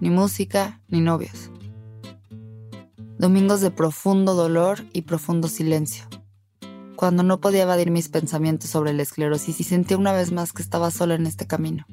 ni 0.00 0.10
música, 0.10 0.80
ni 0.88 1.00
novios. 1.00 1.50
Domingos 3.22 3.60
de 3.60 3.70
profundo 3.70 4.34
dolor 4.34 4.80
y 4.92 5.02
profundo 5.02 5.46
silencio. 5.46 6.06
Cuando 6.96 7.22
no 7.22 7.40
podía 7.40 7.62
evadir 7.62 7.92
mis 7.92 8.08
pensamientos 8.08 8.68
sobre 8.68 8.92
la 8.94 9.02
esclerosis 9.02 9.60
y 9.60 9.62
sentía 9.62 9.96
una 9.96 10.12
vez 10.12 10.32
más 10.32 10.52
que 10.52 10.60
estaba 10.60 10.90
sola 10.90 11.14
en 11.14 11.26
este 11.26 11.46
camino. 11.46 11.86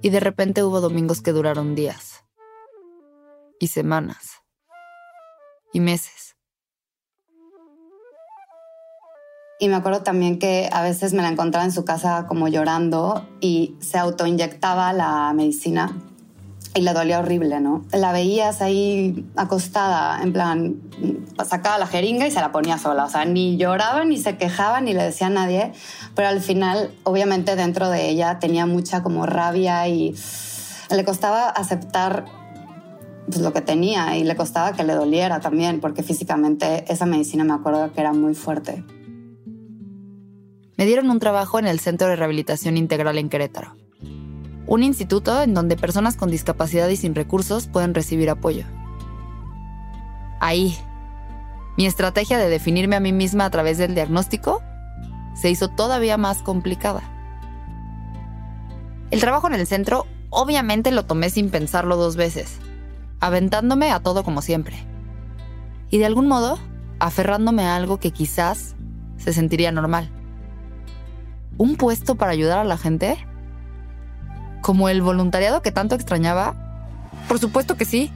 Y 0.00 0.10
de 0.10 0.20
repente 0.20 0.62
hubo 0.62 0.80
domingos 0.80 1.22
que 1.22 1.32
duraron 1.32 1.74
días. 1.74 2.22
Y 3.58 3.66
semanas. 3.66 4.44
Y 5.72 5.80
meses. 5.80 6.36
Y 9.58 9.68
me 9.68 9.74
acuerdo 9.74 10.04
también 10.04 10.38
que 10.38 10.70
a 10.72 10.84
veces 10.84 11.14
me 11.14 11.22
la 11.22 11.30
encontraba 11.30 11.64
en 11.64 11.72
su 11.72 11.84
casa 11.84 12.26
como 12.28 12.46
llorando 12.46 13.26
y 13.40 13.74
se 13.80 13.98
autoinyectaba 13.98 14.92
la 14.92 15.32
medicina 15.34 15.96
y 16.78 16.82
le 16.82 16.92
dolía 16.92 17.18
horrible, 17.18 17.60
¿no? 17.60 17.84
La 17.92 18.12
veías 18.12 18.62
ahí 18.62 19.26
acostada, 19.36 20.22
en 20.22 20.32
plan, 20.32 20.76
sacaba 21.44 21.78
la 21.78 21.86
jeringa 21.86 22.26
y 22.26 22.30
se 22.30 22.40
la 22.40 22.52
ponía 22.52 22.78
sola, 22.78 23.04
o 23.04 23.10
sea, 23.10 23.24
ni 23.24 23.56
lloraba, 23.56 24.04
ni 24.04 24.16
se 24.16 24.36
quejaba, 24.36 24.80
ni 24.80 24.94
le 24.94 25.02
decía 25.02 25.26
a 25.26 25.30
nadie, 25.30 25.72
pero 26.14 26.28
al 26.28 26.40
final, 26.40 26.90
obviamente 27.04 27.56
dentro 27.56 27.90
de 27.90 28.08
ella 28.08 28.38
tenía 28.38 28.66
mucha 28.66 29.02
como 29.02 29.26
rabia 29.26 29.86
y 29.88 30.14
le 30.90 31.04
costaba 31.04 31.48
aceptar 31.48 32.24
pues, 33.26 33.40
lo 33.40 33.52
que 33.52 33.60
tenía 33.60 34.16
y 34.16 34.24
le 34.24 34.36
costaba 34.36 34.72
que 34.72 34.84
le 34.84 34.94
doliera 34.94 35.40
también, 35.40 35.80
porque 35.80 36.02
físicamente 36.02 36.84
esa 36.92 37.06
medicina 37.06 37.44
me 37.44 37.54
acuerdo 37.54 37.92
que 37.92 38.00
era 38.00 38.12
muy 38.12 38.34
fuerte 38.34 38.84
me 40.78 40.86
dieron 40.86 41.10
un 41.10 41.18
trabajo 41.18 41.58
en 41.58 41.66
el 41.66 41.80
Centro 41.80 42.06
de 42.06 42.14
Rehabilitación 42.14 42.76
Integral 42.76 43.18
en 43.18 43.28
Querétaro. 43.28 43.74
Un 44.68 44.84
instituto 44.84 45.42
en 45.42 45.54
donde 45.54 45.76
personas 45.76 46.16
con 46.16 46.30
discapacidad 46.30 46.88
y 46.88 46.96
sin 46.96 47.14
recursos 47.16 47.66
pueden 47.66 47.94
recibir 47.94 48.30
apoyo. 48.30 48.64
Ahí, 50.40 50.78
mi 51.76 51.86
estrategia 51.86 52.38
de 52.38 52.48
definirme 52.48 52.94
a 52.94 53.00
mí 53.00 53.12
misma 53.12 53.46
a 53.46 53.50
través 53.50 53.78
del 53.78 53.94
diagnóstico 53.94 54.62
se 55.34 55.50
hizo 55.50 55.68
todavía 55.68 56.16
más 56.16 56.42
complicada. 56.42 57.02
El 59.10 59.20
trabajo 59.20 59.48
en 59.48 59.54
el 59.54 59.66
centro 59.66 60.06
obviamente 60.30 60.92
lo 60.92 61.06
tomé 61.06 61.30
sin 61.30 61.50
pensarlo 61.50 61.96
dos 61.96 62.16
veces, 62.16 62.58
aventándome 63.18 63.90
a 63.90 64.00
todo 64.00 64.22
como 64.22 64.42
siempre. 64.42 64.76
Y 65.90 65.98
de 65.98 66.06
algún 66.06 66.28
modo, 66.28 66.58
aferrándome 67.00 67.64
a 67.64 67.74
algo 67.74 67.98
que 67.98 68.10
quizás 68.10 68.76
se 69.16 69.32
sentiría 69.32 69.72
normal 69.72 70.12
un 71.58 71.76
puesto 71.76 72.14
para 72.14 72.32
ayudar 72.32 72.58
a 72.58 72.64
la 72.64 72.78
gente? 72.78 73.18
¿Como 74.68 74.90
el 74.90 75.00
voluntariado 75.00 75.62
que 75.62 75.72
tanto 75.72 75.94
extrañaba? 75.94 76.54
Por 77.26 77.38
supuesto 77.38 77.78
que 77.78 77.86
sí. 77.86 78.12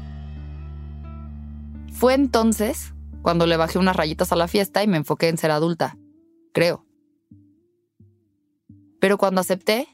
Fue 1.95 2.13
entonces 2.13 2.93
cuando 3.23 3.47
le 3.47 3.57
bajé 3.57 3.79
unas 3.79 3.97
rayitas 3.97 4.33
a 4.33 4.37
la 4.37 4.49
fiesta 4.49 4.83
y 4.83 4.87
me 4.87 4.99
enfoqué 4.99 5.31
en 5.31 5.39
ser 5.39 5.51
adulta, 5.51 5.97
creo. 6.53 6.85
Pero 9.01 9.17
cuando 9.17 9.41
acepté, 9.41 9.89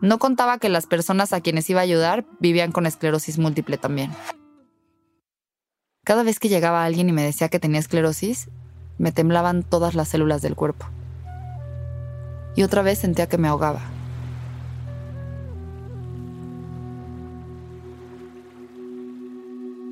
no 0.00 0.20
contaba 0.20 0.58
que 0.58 0.68
las 0.68 0.86
personas 0.86 1.32
a 1.32 1.40
quienes 1.40 1.68
iba 1.68 1.80
a 1.80 1.82
ayudar 1.82 2.26
vivían 2.38 2.70
con 2.70 2.86
esclerosis 2.86 3.36
múltiple 3.36 3.76
también. 3.76 4.12
Cada 6.04 6.22
vez 6.22 6.38
que 6.38 6.48
llegaba 6.48 6.84
alguien 6.84 7.08
y 7.08 7.12
me 7.12 7.24
decía 7.24 7.48
que 7.48 7.58
tenía 7.58 7.80
esclerosis, 7.80 8.50
me 8.98 9.10
temblaban 9.10 9.64
todas 9.64 9.96
las 9.96 10.06
células 10.06 10.42
del 10.42 10.54
cuerpo 10.54 10.86
y 12.54 12.62
otra 12.62 12.82
vez 12.82 13.00
sentía 13.00 13.28
que 13.28 13.36
me 13.36 13.48
ahogaba. 13.48 13.80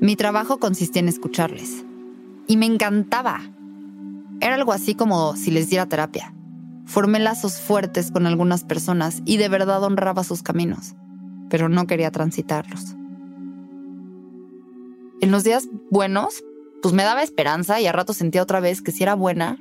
Mi 0.05 0.15
trabajo 0.15 0.59
consistía 0.59 0.99
en 0.99 1.07
escucharles. 1.07 1.83
Y 2.45 2.57
me 2.57 2.67
encantaba. 2.67 3.41
Era 4.39 4.53
algo 4.53 4.71
así 4.71 4.93
como 4.93 5.35
si 5.35 5.49
les 5.49 5.71
diera 5.71 5.87
terapia. 5.87 6.31
Formé 6.85 7.17
lazos 7.17 7.59
fuertes 7.59 8.11
con 8.11 8.27
algunas 8.27 8.63
personas 8.63 9.23
y 9.25 9.37
de 9.37 9.49
verdad 9.49 9.81
honraba 9.81 10.23
sus 10.23 10.43
caminos, 10.43 10.93
pero 11.49 11.69
no 11.69 11.87
quería 11.87 12.11
transitarlos. 12.11 12.95
En 15.21 15.31
los 15.31 15.43
días 15.43 15.69
buenos, 15.89 16.43
pues 16.83 16.93
me 16.93 17.01
daba 17.01 17.23
esperanza 17.23 17.81
y 17.81 17.87
a 17.87 17.91
rato 17.91 18.13
sentía 18.13 18.43
otra 18.43 18.59
vez 18.59 18.83
que 18.83 18.91
si 18.91 19.01
era 19.01 19.15
buena 19.15 19.57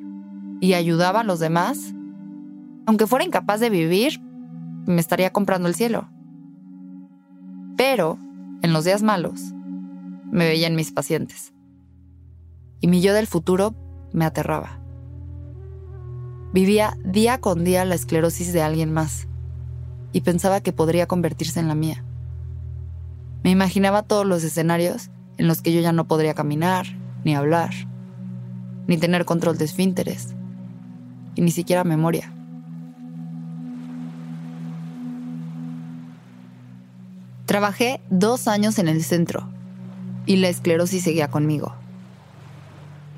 y 0.60 0.74
ayudaba 0.74 1.20
a 1.20 1.24
los 1.24 1.40
demás, 1.40 1.94
aunque 2.84 3.06
fuera 3.06 3.24
incapaz 3.24 3.60
de 3.60 3.70
vivir, 3.70 4.20
me 4.84 5.00
estaría 5.00 5.32
comprando 5.32 5.68
el 5.68 5.74
cielo. 5.74 6.10
Pero, 7.78 8.18
en 8.60 8.74
los 8.74 8.84
días 8.84 9.02
malos, 9.02 9.53
me 10.34 10.48
veían 10.48 10.74
mis 10.74 10.90
pacientes. 10.90 11.52
Y 12.80 12.88
mi 12.88 13.00
yo 13.00 13.14
del 13.14 13.28
futuro 13.28 13.72
me 14.12 14.24
aterraba. 14.24 14.80
Vivía 16.52 16.98
día 17.04 17.40
con 17.40 17.62
día 17.62 17.84
la 17.84 17.94
esclerosis 17.94 18.52
de 18.52 18.60
alguien 18.60 18.92
más 18.92 19.28
y 20.12 20.22
pensaba 20.22 20.60
que 20.60 20.72
podría 20.72 21.06
convertirse 21.06 21.60
en 21.60 21.68
la 21.68 21.76
mía. 21.76 22.04
Me 23.44 23.50
imaginaba 23.50 24.02
todos 24.02 24.26
los 24.26 24.42
escenarios 24.42 25.08
en 25.36 25.46
los 25.46 25.62
que 25.62 25.72
yo 25.72 25.80
ya 25.80 25.92
no 25.92 26.08
podría 26.08 26.34
caminar, 26.34 26.86
ni 27.24 27.36
hablar, 27.36 27.72
ni 28.88 28.98
tener 28.98 29.24
control 29.24 29.56
de 29.56 29.66
esfínteres, 29.66 30.34
y 31.36 31.42
ni 31.42 31.52
siquiera 31.52 31.84
memoria. 31.84 32.32
Trabajé 37.46 38.00
dos 38.10 38.48
años 38.48 38.80
en 38.80 38.88
el 38.88 39.04
centro 39.04 39.53
y 40.26 40.36
la 40.36 40.48
esclerosis 40.48 41.04
seguía 41.04 41.28
conmigo. 41.28 41.74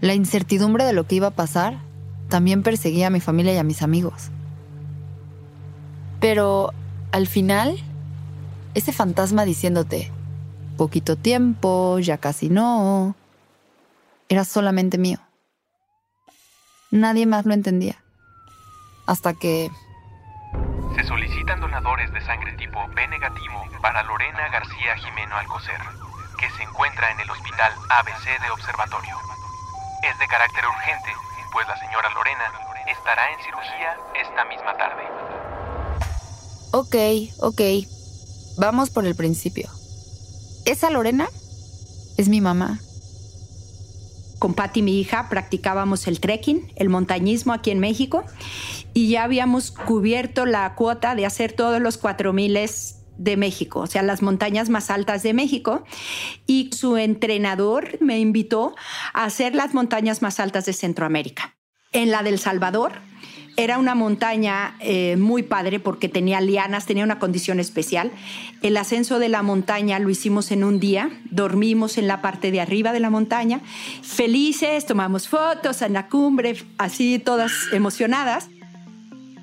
La 0.01 0.15
incertidumbre 0.15 0.85
de 0.85 0.93
lo 0.93 1.07
que 1.07 1.17
iba 1.17 1.29
a 1.29 1.33
pasar 1.33 1.79
también 2.29 2.63
perseguía 2.63 3.07
a 3.07 3.11
mi 3.11 3.21
familia 3.21 3.55
y 3.55 3.59
a 3.59 3.65
mis 3.65 3.83
amigos. 3.83 4.31
Pero 6.21 6.73
al 7.13 7.27
final, 7.27 7.79
ese 8.75 8.93
fantasma 8.93 9.45
diciéndote, 9.45 10.11
poquito 10.77 11.17
tiempo, 11.17 11.99
ya 11.99 12.19
casi 12.19 12.49
no, 12.49 13.15
era 14.29 14.45
solamente 14.45 14.99
mío. 14.99 15.19
Nadie 16.91 17.27
más 17.27 17.47
lo 17.47 17.55
entendía. 17.55 17.97
Hasta 19.07 19.35
que 19.35 19.71
se 20.97 21.05
solicitan 21.05 21.61
donadores 21.61 22.13
de 22.13 22.21
sangre 22.23 22.53
tipo 22.53 22.79
B 22.95 23.09
negativo 23.09 23.65
para 23.83 24.03
Lorena 24.03 24.49
García 24.51 24.97
Jimeno 24.97 25.37
Alcocer, 25.37 25.81
que 26.37 26.51
se 26.51 26.63
encuentra 26.63 27.11
en 27.11 27.21
el 27.21 27.31
Hospital 27.31 27.73
ABC 27.91 28.41
de 28.41 28.51
Observatorio. 28.51 29.17
Es 30.03 30.19
de 30.19 30.27
carácter 30.29 30.65
urgente, 30.67 31.13
pues 31.53 31.67
la 31.69 31.79
señora 31.79 32.11
Lorena 32.11 32.53
estará 32.87 33.33
en 33.33 33.45
cirugía 33.45 33.97
esta 34.21 34.45
misma 34.45 34.77
tarde. 34.77 35.03
Ok, 36.73 36.97
ok. 37.41 37.61
Vamos 38.59 38.91
por 38.91 39.07
el 39.07 39.15
principio. 39.15 39.71
¿Esa 40.65 40.91
Lorena? 40.91 41.29
Es 42.17 42.29
mi 42.29 42.41
mamá. 42.41 42.79
Con 44.39 44.55
Patti, 44.55 44.83
mi 44.83 45.01
hija, 45.01 45.29
practicábamos 45.31 46.07
el 46.07 46.21
trekking, 46.21 46.73
el 46.77 46.89
montañismo 46.91 47.53
aquí 47.53 47.71
en 47.71 47.79
México 47.79 48.25
y 48.93 49.09
ya 49.11 49.25
habíamos 49.25 49.71
cubierto 49.71 50.45
la 50.45 50.75
cuota 50.75 51.15
de 51.15 51.25
hacer 51.25 51.53
todos 51.53 51.81
los 51.81 51.97
cuatro 51.97 52.33
miles 52.33 52.97
de 53.19 53.37
México, 53.37 53.81
o 53.81 53.87
sea, 53.87 54.03
las 54.03 54.23
montañas 54.23 54.69
más 54.69 54.91
altas 54.91 55.23
de 55.23 55.35
México. 55.35 55.85
Y 56.47 56.71
su 56.73 56.97
entrenador 56.97 57.99
me 58.01 58.19
invitó 58.19 58.75
a 59.13 59.25
hacer 59.25 59.55
las 59.55 59.75
montañas 59.75 60.23
más 60.23 60.41
altas 60.41 60.67
de 60.67 60.73
Centroamérica. 60.73 61.57
En 61.93 62.11
la 62.11 62.23
del 62.23 62.39
Salvador, 62.39 62.93
era 63.57 63.79
una 63.79 63.95
montaña 63.95 64.77
eh, 64.81 65.17
muy 65.17 65.43
padre 65.43 65.81
porque 65.81 66.09
tenía 66.09 66.41
lianas, 66.41 66.85
tenía 66.85 67.05
una 67.05 67.19
condición 67.19 67.59
especial. 67.59 68.13
El 68.63 68.77
ascenso 68.77 69.19
de 69.19 69.31
la 69.31 69.43
montaña 69.43 69.99
lo 69.99 70.11
hicimos 70.11 70.51
en 70.51 70.63
un 70.63 70.79
día, 70.79 71.11
dormimos 71.31 71.97
en 71.97 72.07
la 72.07 72.21
parte 72.21 72.51
de 72.51 72.61
arriba 72.61 72.93
de 72.93 73.01
la 73.01 73.09
montaña, 73.09 73.61
felices, 74.03 74.85
tomamos 74.85 75.29
fotos 75.29 75.81
en 75.81 75.95
la 75.95 76.09
cumbre, 76.09 76.57
así 76.77 77.19
todas 77.19 77.53
emocionadas. 77.73 78.49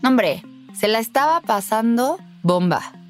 Hombre, 0.03 0.43
se 0.79 0.87
la 0.87 0.99
estaba 0.99 1.41
pasando 1.41 2.19
bomba. 2.43 3.02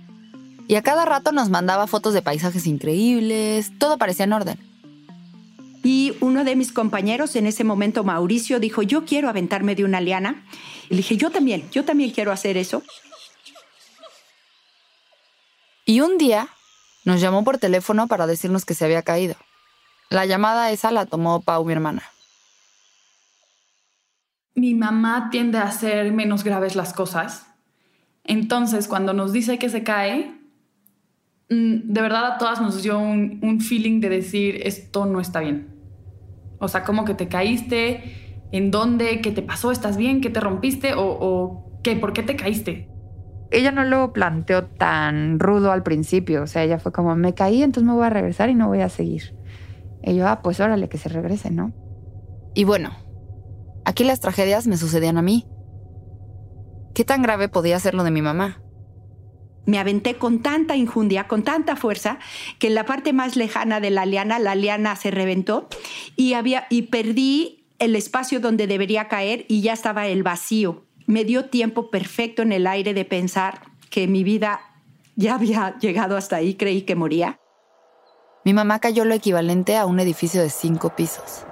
Y 0.68 0.76
a 0.76 0.82
cada 0.82 1.06
rato 1.06 1.32
nos 1.32 1.50
mandaba 1.50 1.88
fotos 1.88 2.14
de 2.14 2.22
paisajes 2.22 2.68
increíbles, 2.68 3.72
todo 3.80 3.98
parecía 3.98 4.26
en 4.26 4.34
orden. 4.34 4.60
uno 6.22 6.44
de 6.44 6.56
mis 6.56 6.72
compañeros, 6.72 7.36
en 7.36 7.48
ese 7.48 7.64
momento 7.64 8.04
Mauricio, 8.04 8.60
dijo, 8.60 8.82
yo 8.82 9.06
quiero 9.06 9.30
aventarme 9.30 9.76
de 9.76 9.84
una 9.84 10.00
liana. 10.00 10.46
Y 10.90 10.92
le 10.92 10.98
dije, 10.98 11.18
yo 11.18 11.32
también, 11.32 11.70
yo 11.72 11.84
también 11.84 12.12
quiero 12.12 12.32
hacer 12.32 12.58
eso. 12.58 12.84
Y 15.86 16.00
un 16.00 16.18
día 16.18 16.48
nos 17.04 17.20
llamó 17.20 17.44
por 17.44 17.58
teléfono 17.58 18.08
para 18.08 18.28
decirnos 18.28 18.64
que 18.64 18.74
se 18.74 18.86
había 18.86 19.02
caído. 19.02 19.36
La 20.10 20.26
llamada 20.26 20.72
esa 20.72 20.92
la 20.92 21.06
tomó 21.06 21.42
Pau, 21.42 21.66
mi 21.66 21.74
hermana. 21.74 22.04
Mi 24.56 24.76
mamá 24.76 25.30
tiende 25.32 25.58
a 25.58 25.64
hacer 25.64 26.12
menos 26.12 26.44
graves 26.44 26.76
las 26.76 26.94
cosas. 26.94 27.48
Entonces, 28.24 28.88
cuando 28.88 29.14
nos 29.14 29.34
dice 29.34 29.58
que 29.58 29.70
se 29.70 29.84
cae, 29.84 30.43
de 31.50 32.02
verdad 32.02 32.34
a 32.34 32.38
todas 32.38 32.62
nos 32.62 32.82
dio 32.82 32.98
un, 33.00 33.60
feeling 33.62 34.00
de 34.00 34.10
decir, 34.10 34.62
esto 34.64 35.06
no 35.06 35.20
está 35.20 35.40
bien. 35.40 35.68
O 36.60 36.68
sea, 36.68 36.84
como 36.84 37.06
que 37.06 37.14
te 37.14 37.28
caíste, 37.28 38.48
en 38.52 38.72
dónde, 38.72 39.22
qué 39.22 39.32
te 39.32 39.42
pasó, 39.42 39.72
estás 39.72 39.98
bien, 39.98 40.22
qué 40.22 40.30
te 40.30 40.40
rompiste 40.40 40.94
o, 40.94 41.04
o 41.04 41.80
qué, 41.84 41.96
por 41.96 42.14
qué 42.14 42.24
te 42.24 42.36
caíste 42.36 42.94
ella 43.54 43.72
no 43.72 43.84
lo 43.84 44.12
planteó 44.14 44.66
tan 44.66 45.40
rudo 45.40 45.72
al 45.72 45.84
principio. 45.84 46.44
O 46.44 46.48
sea, 46.48 46.64
ella 46.64 46.80
fue 46.80 46.92
como, 46.92 47.16
me 47.16 47.34
caí, 47.34 47.62
entonces 47.62 47.88
me 47.88 47.94
voy 47.94 48.06
a 48.06 48.10
regresar 48.10 48.50
y 48.50 48.56
no 48.56 48.68
voy 48.68 48.82
a 48.82 48.90
seguir. 48.90 49.36
Y 50.02 50.16
yo, 50.16 50.28
ah, 50.28 50.42
pues 50.42 50.60
órale, 50.60 50.90
que 50.90 50.98
se 50.98 51.08
regrese, 51.08 51.52
¿no? 51.52 51.72
Y 52.56 52.64
bueno, 52.66 52.92
aquí 53.86 54.04
las 54.04 54.20
tragedias 54.20 54.68
me 54.68 54.76
sucedían 54.76 55.18
a 55.18 55.22
mí. 55.22 55.48
¿Qué 56.94 57.06
tan 57.06 57.22
grave 57.22 57.48
podía 57.48 57.80
ser 57.80 57.94
lo 57.94 58.04
de 58.04 58.12
mi 58.12 58.22
mamá? 58.22 58.63
Me 59.66 59.80
aventé 59.80 60.16
con 60.16 60.42
tanta 60.42 60.76
injundia, 60.76 61.28
con 61.28 61.44
tanta 61.44 61.76
fuerza, 61.76 62.20
que 62.60 62.68
en 62.68 62.76
la 62.76 62.86
parte 62.86 63.14
más 63.14 63.36
lejana 63.36 63.80
de 63.80 63.92
la 63.92 64.06
liana, 64.06 64.40
la 64.40 64.56
liana 64.56 64.96
se 64.96 65.12
reventó 65.12 65.68
y, 66.16 66.34
había, 66.34 66.68
y 66.70 66.84
perdí 66.84 67.66
el 67.80 67.96
espacio 67.96 68.40
donde 68.40 68.68
debería 68.68 69.08
caer 69.08 69.46
y 69.48 69.62
ya 69.62 69.74
estaba 69.74 70.08
el 70.08 70.24
vacío 70.24 70.84
me 71.06 71.26
dio 71.26 71.46
tiempo 71.46 71.90
perfecto 71.90 72.42
en 72.42 72.52
el 72.52 72.68
aire 72.68 72.94
de 72.94 73.06
pensar 73.06 73.62
que 73.90 74.08
mi 74.08 74.24
vida 74.24 74.62
ya 75.16 75.36
había 75.36 75.78
llegado 75.80 76.18
hasta 76.18 76.38
ahí, 76.38 76.56
creí 76.56 76.84
que 76.84 76.96
moría. 76.96 77.40
Mi 78.46 78.54
mamá 78.54 78.80
cayó 78.80 79.06
lo 79.06 79.14
equivalente 79.14 79.78
a 79.78 79.86
un 79.86 80.00
edificio 80.00 80.42
de 80.42 80.50
cinco 80.50 80.96
pisos. 80.96 81.46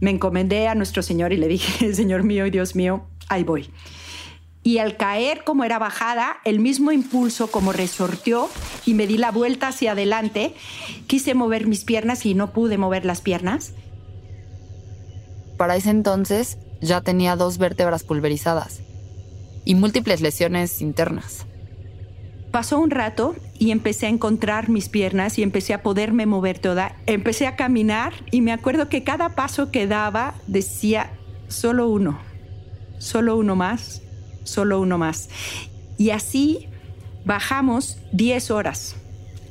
Me 0.00 0.10
encomendé 0.10 0.68
a 0.68 0.74
nuestro 0.74 1.02
Señor 1.02 1.32
y 1.32 1.36
le 1.36 1.48
dije, 1.48 1.94
Señor 1.94 2.22
mío 2.22 2.46
y 2.46 2.50
Dios 2.50 2.74
mío, 2.76 3.06
ahí 3.28 3.42
voy. 3.42 3.70
Y 4.64 4.78
al 4.78 4.96
caer 4.96 5.44
como 5.44 5.62
era 5.62 5.78
bajada, 5.78 6.38
el 6.44 6.58
mismo 6.58 6.90
impulso 6.90 7.48
como 7.48 7.72
resortió 7.72 8.48
y 8.84 8.94
me 8.94 9.06
di 9.06 9.18
la 9.18 9.30
vuelta 9.30 9.68
hacia 9.68 9.92
adelante, 9.92 10.54
quise 11.06 11.34
mover 11.34 11.66
mis 11.66 11.84
piernas 11.84 12.26
y 12.26 12.34
no 12.34 12.52
pude 12.52 12.78
mover 12.78 13.04
las 13.04 13.20
piernas 13.20 13.74
para 15.56 15.76
ese 15.76 15.90
entonces 15.90 16.58
ya 16.80 17.00
tenía 17.00 17.36
dos 17.36 17.58
vértebras 17.58 18.02
pulverizadas 18.02 18.82
y 19.64 19.74
múltiples 19.74 20.20
lesiones 20.20 20.80
internas. 20.82 21.46
Pasó 22.50 22.78
un 22.78 22.90
rato 22.90 23.34
y 23.58 23.70
empecé 23.70 24.06
a 24.06 24.10
encontrar 24.10 24.68
mis 24.68 24.88
piernas 24.88 25.38
y 25.38 25.42
empecé 25.42 25.74
a 25.74 25.82
poderme 25.82 26.26
mover 26.26 26.58
toda. 26.58 26.96
Empecé 27.06 27.46
a 27.46 27.56
caminar 27.56 28.12
y 28.30 28.42
me 28.42 28.52
acuerdo 28.52 28.88
que 28.88 29.02
cada 29.02 29.30
paso 29.30 29.70
que 29.70 29.86
daba 29.86 30.34
decía 30.46 31.10
solo 31.48 31.88
uno, 31.88 32.20
solo 32.98 33.36
uno 33.36 33.56
más, 33.56 34.02
solo 34.44 34.80
uno 34.80 34.98
más. 34.98 35.28
Y 35.98 36.10
así 36.10 36.68
bajamos 37.24 37.98
10 38.12 38.50
horas 38.50 38.96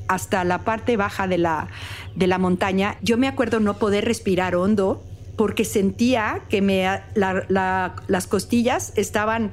hasta 0.07 0.43
la 0.43 0.59
parte 0.59 0.97
baja 0.97 1.27
de 1.27 1.37
la, 1.37 1.67
de 2.15 2.27
la 2.27 2.37
montaña. 2.37 2.97
Yo 3.01 3.17
me 3.17 3.27
acuerdo 3.27 3.59
no 3.59 3.77
poder 3.77 4.05
respirar 4.05 4.55
hondo 4.55 5.03
porque 5.35 5.65
sentía 5.65 6.43
que 6.49 6.61
me, 6.61 6.87
las 7.15 8.27
costillas 8.27 8.93
estaban 8.95 9.51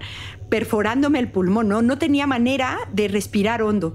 perforándome 0.50 1.20
el 1.20 1.30
pulmón, 1.30 1.68
¿no? 1.68 1.80
No 1.80 1.96
tenía 1.96 2.26
manera 2.26 2.78
de 2.92 3.08
respirar 3.08 3.62
hondo. 3.62 3.94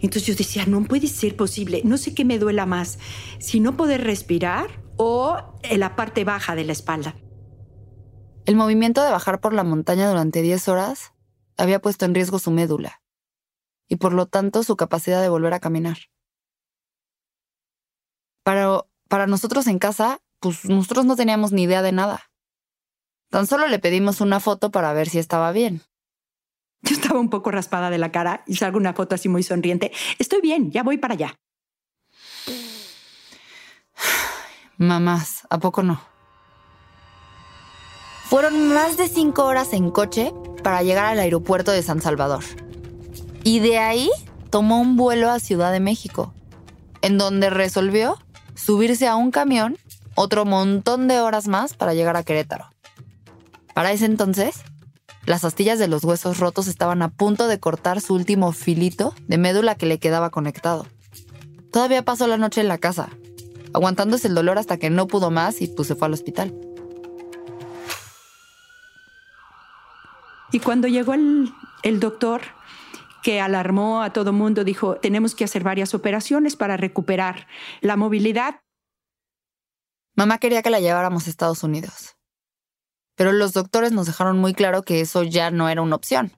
Entonces 0.00 0.26
yo 0.26 0.34
decía, 0.34 0.64
no 0.66 0.84
puede 0.84 1.08
ser 1.08 1.36
posible, 1.36 1.82
no 1.84 1.98
sé 1.98 2.14
qué 2.14 2.24
me 2.24 2.38
duela 2.38 2.64
más, 2.64 2.98
si 3.38 3.60
no 3.60 3.76
poder 3.76 4.04
respirar 4.04 4.68
o 4.96 5.36
la 5.70 5.96
parte 5.96 6.24
baja 6.24 6.54
de 6.54 6.64
la 6.64 6.72
espalda. 6.72 7.14
El 8.46 8.54
movimiento 8.54 9.02
de 9.02 9.10
bajar 9.10 9.40
por 9.40 9.52
la 9.52 9.64
montaña 9.64 10.08
durante 10.08 10.40
10 10.40 10.68
horas 10.68 11.12
había 11.56 11.80
puesto 11.80 12.04
en 12.04 12.14
riesgo 12.14 12.38
su 12.38 12.52
médula 12.52 13.02
y 13.88 13.96
por 13.96 14.12
lo 14.12 14.26
tanto 14.26 14.62
su 14.62 14.76
capacidad 14.76 15.20
de 15.20 15.28
volver 15.28 15.52
a 15.52 15.58
caminar. 15.58 15.98
Pero 18.44 18.88
para 19.08 19.26
nosotros 19.26 19.66
en 19.66 19.80
casa 19.80 20.20
pues 20.38 20.64
nosotros 20.64 21.06
no 21.06 21.16
teníamos 21.16 21.50
ni 21.50 21.64
idea 21.64 21.82
de 21.82 21.90
nada. 21.90 22.30
Tan 23.30 23.48
solo 23.48 23.66
le 23.66 23.80
pedimos 23.80 24.20
una 24.20 24.38
foto 24.38 24.70
para 24.70 24.92
ver 24.92 25.08
si 25.08 25.18
estaba 25.18 25.50
bien. 25.50 25.82
Yo 26.82 26.94
estaba 26.94 27.18
un 27.18 27.30
poco 27.30 27.50
raspada 27.50 27.90
de 27.90 27.98
la 27.98 28.12
cara 28.12 28.44
y 28.46 28.54
salgo 28.54 28.78
una 28.78 28.94
foto 28.94 29.16
así 29.16 29.28
muy 29.28 29.42
sonriente. 29.42 29.90
Estoy 30.20 30.40
bien, 30.40 30.70
ya 30.70 30.84
voy 30.84 30.98
para 30.98 31.14
allá. 31.14 31.34
Mamás, 34.76 35.48
¿a 35.50 35.58
poco 35.58 35.82
no? 35.82 36.15
Fueron 38.28 38.74
más 38.74 38.96
de 38.96 39.08
cinco 39.08 39.44
horas 39.44 39.72
en 39.72 39.92
coche 39.92 40.34
para 40.64 40.82
llegar 40.82 41.04
al 41.04 41.20
aeropuerto 41.20 41.70
de 41.70 41.84
San 41.84 42.02
Salvador. 42.02 42.42
Y 43.44 43.60
de 43.60 43.78
ahí 43.78 44.10
tomó 44.50 44.80
un 44.80 44.96
vuelo 44.96 45.30
a 45.30 45.38
Ciudad 45.38 45.70
de 45.70 45.78
México, 45.78 46.34
en 47.02 47.18
donde 47.18 47.50
resolvió 47.50 48.18
subirse 48.56 49.06
a 49.06 49.14
un 49.14 49.30
camión 49.30 49.78
otro 50.16 50.44
montón 50.44 51.06
de 51.06 51.20
horas 51.20 51.46
más 51.46 51.74
para 51.74 51.94
llegar 51.94 52.16
a 52.16 52.24
Querétaro. 52.24 52.66
Para 53.74 53.92
ese 53.92 54.06
entonces, 54.06 54.56
las 55.24 55.44
astillas 55.44 55.78
de 55.78 55.86
los 55.86 56.02
huesos 56.02 56.38
rotos 56.38 56.66
estaban 56.66 57.02
a 57.02 57.10
punto 57.10 57.46
de 57.46 57.60
cortar 57.60 58.00
su 58.00 58.14
último 58.14 58.50
filito 58.50 59.14
de 59.28 59.38
médula 59.38 59.76
que 59.76 59.86
le 59.86 60.00
quedaba 60.00 60.30
conectado. 60.30 60.88
Todavía 61.70 62.04
pasó 62.04 62.26
la 62.26 62.38
noche 62.38 62.60
en 62.60 62.68
la 62.68 62.78
casa, 62.78 63.08
aguantándose 63.72 64.26
el 64.26 64.34
dolor 64.34 64.58
hasta 64.58 64.78
que 64.78 64.90
no 64.90 65.06
pudo 65.06 65.30
más 65.30 65.62
y 65.62 65.68
pues 65.68 65.86
se 65.86 65.94
fue 65.94 66.08
al 66.08 66.14
hospital. 66.14 66.52
Y 70.52 70.60
cuando 70.60 70.88
llegó 70.88 71.14
el, 71.14 71.52
el 71.82 72.00
doctor, 72.00 72.42
que 73.22 73.40
alarmó 73.40 74.02
a 74.02 74.12
todo 74.12 74.32
mundo, 74.32 74.62
dijo, 74.62 74.96
tenemos 74.96 75.34
que 75.34 75.44
hacer 75.44 75.64
varias 75.64 75.94
operaciones 75.94 76.54
para 76.54 76.76
recuperar 76.76 77.48
la 77.80 77.96
movilidad 77.96 78.60
Mamá 80.16 80.38
quería 80.38 80.62
que 80.62 80.70
la 80.70 80.80
lleváramos 80.80 81.26
a 81.26 81.30
Estados 81.30 81.62
Unidos. 81.62 82.16
Pero 83.16 83.32
los 83.32 83.52
doctores 83.52 83.92
nos 83.92 84.06
dejaron 84.06 84.38
muy 84.38 84.54
claro 84.54 84.82
que 84.82 85.02
eso 85.02 85.22
ya 85.22 85.50
no 85.50 85.68
era 85.68 85.82
una 85.82 85.96
opción. 85.96 86.32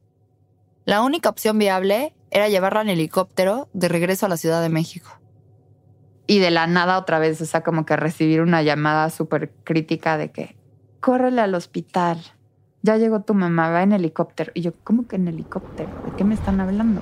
La 0.84 1.00
única 1.02 1.28
opción 1.28 1.58
viable 1.58 2.12
era 2.32 2.48
llevarla 2.48 2.82
en 2.82 2.88
helicóptero 2.88 3.68
de 3.72 3.88
regreso 3.88 4.26
a 4.26 4.28
la 4.28 4.36
Ciudad 4.36 4.62
de 4.62 4.68
México. 4.68 5.20
Y 6.26 6.40
de 6.40 6.50
la 6.50 6.66
nada 6.66 6.98
otra 6.98 7.20
vez, 7.20 7.40
o 7.40 7.46
sea, 7.46 7.62
como 7.62 7.86
que 7.86 7.96
recibir 7.96 8.40
una 8.40 8.62
llamada 8.62 9.10
súper 9.10 9.52
crítica 9.62 10.18
de 10.18 10.32
que, 10.32 10.56
córrele 11.00 11.40
al 11.40 11.54
hospital, 11.54 12.20
ya 12.82 12.96
llegó 12.96 13.20
tu 13.20 13.34
mamá, 13.34 13.70
va 13.70 13.82
en 13.82 13.92
helicóptero. 13.92 14.52
Y 14.54 14.62
yo, 14.62 14.72
¿cómo 14.84 15.06
que 15.06 15.16
en 15.16 15.28
helicóptero? 15.28 15.90
¿De 16.04 16.12
qué 16.16 16.24
me 16.24 16.34
están 16.34 16.60
hablando? 16.60 17.00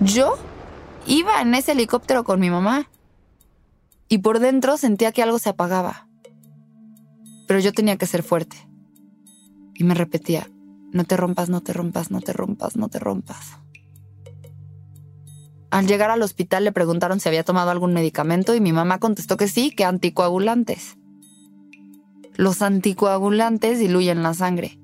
Yo 0.00 0.34
iba 1.06 1.40
en 1.40 1.54
ese 1.54 1.72
helicóptero 1.72 2.24
con 2.24 2.40
mi 2.40 2.50
mamá 2.50 2.88
y 4.08 4.18
por 4.18 4.40
dentro 4.40 4.76
sentía 4.76 5.12
que 5.12 5.22
algo 5.22 5.38
se 5.38 5.50
apagaba. 5.50 6.08
Pero 7.46 7.60
yo 7.60 7.72
tenía 7.72 7.96
que 7.96 8.06
ser 8.06 8.22
fuerte. 8.22 8.56
Y 9.74 9.84
me 9.84 9.94
repetía, 9.94 10.48
no 10.92 11.04
te 11.04 11.16
rompas, 11.16 11.48
no 11.48 11.60
te 11.60 11.72
rompas, 11.72 12.10
no 12.10 12.20
te 12.20 12.32
rompas, 12.32 12.76
no 12.76 12.88
te 12.88 12.98
rompas. 12.98 13.58
Al 15.70 15.86
llegar 15.86 16.10
al 16.10 16.22
hospital 16.22 16.64
le 16.64 16.72
preguntaron 16.72 17.18
si 17.18 17.28
había 17.28 17.44
tomado 17.44 17.70
algún 17.70 17.94
medicamento 17.94 18.54
y 18.54 18.60
mi 18.60 18.72
mamá 18.72 18.98
contestó 18.98 19.36
que 19.38 19.48
sí, 19.48 19.70
que 19.70 19.84
anticoagulantes. 19.84 20.98
Los 22.36 22.62
anticoagulantes 22.62 23.78
diluyen 23.78 24.22
la 24.22 24.34
sangre. 24.34 24.78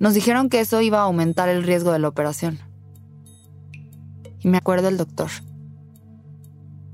Nos 0.00 0.14
dijeron 0.14 0.48
que 0.48 0.60
eso 0.60 0.80
iba 0.80 0.98
a 0.98 1.04
aumentar 1.04 1.48
el 1.48 1.62
riesgo 1.62 1.92
de 1.92 2.00
la 2.00 2.08
operación. 2.08 2.58
Y 4.40 4.48
me 4.48 4.58
acuerdo 4.58 4.88
el 4.88 4.96
doctor. 4.96 5.30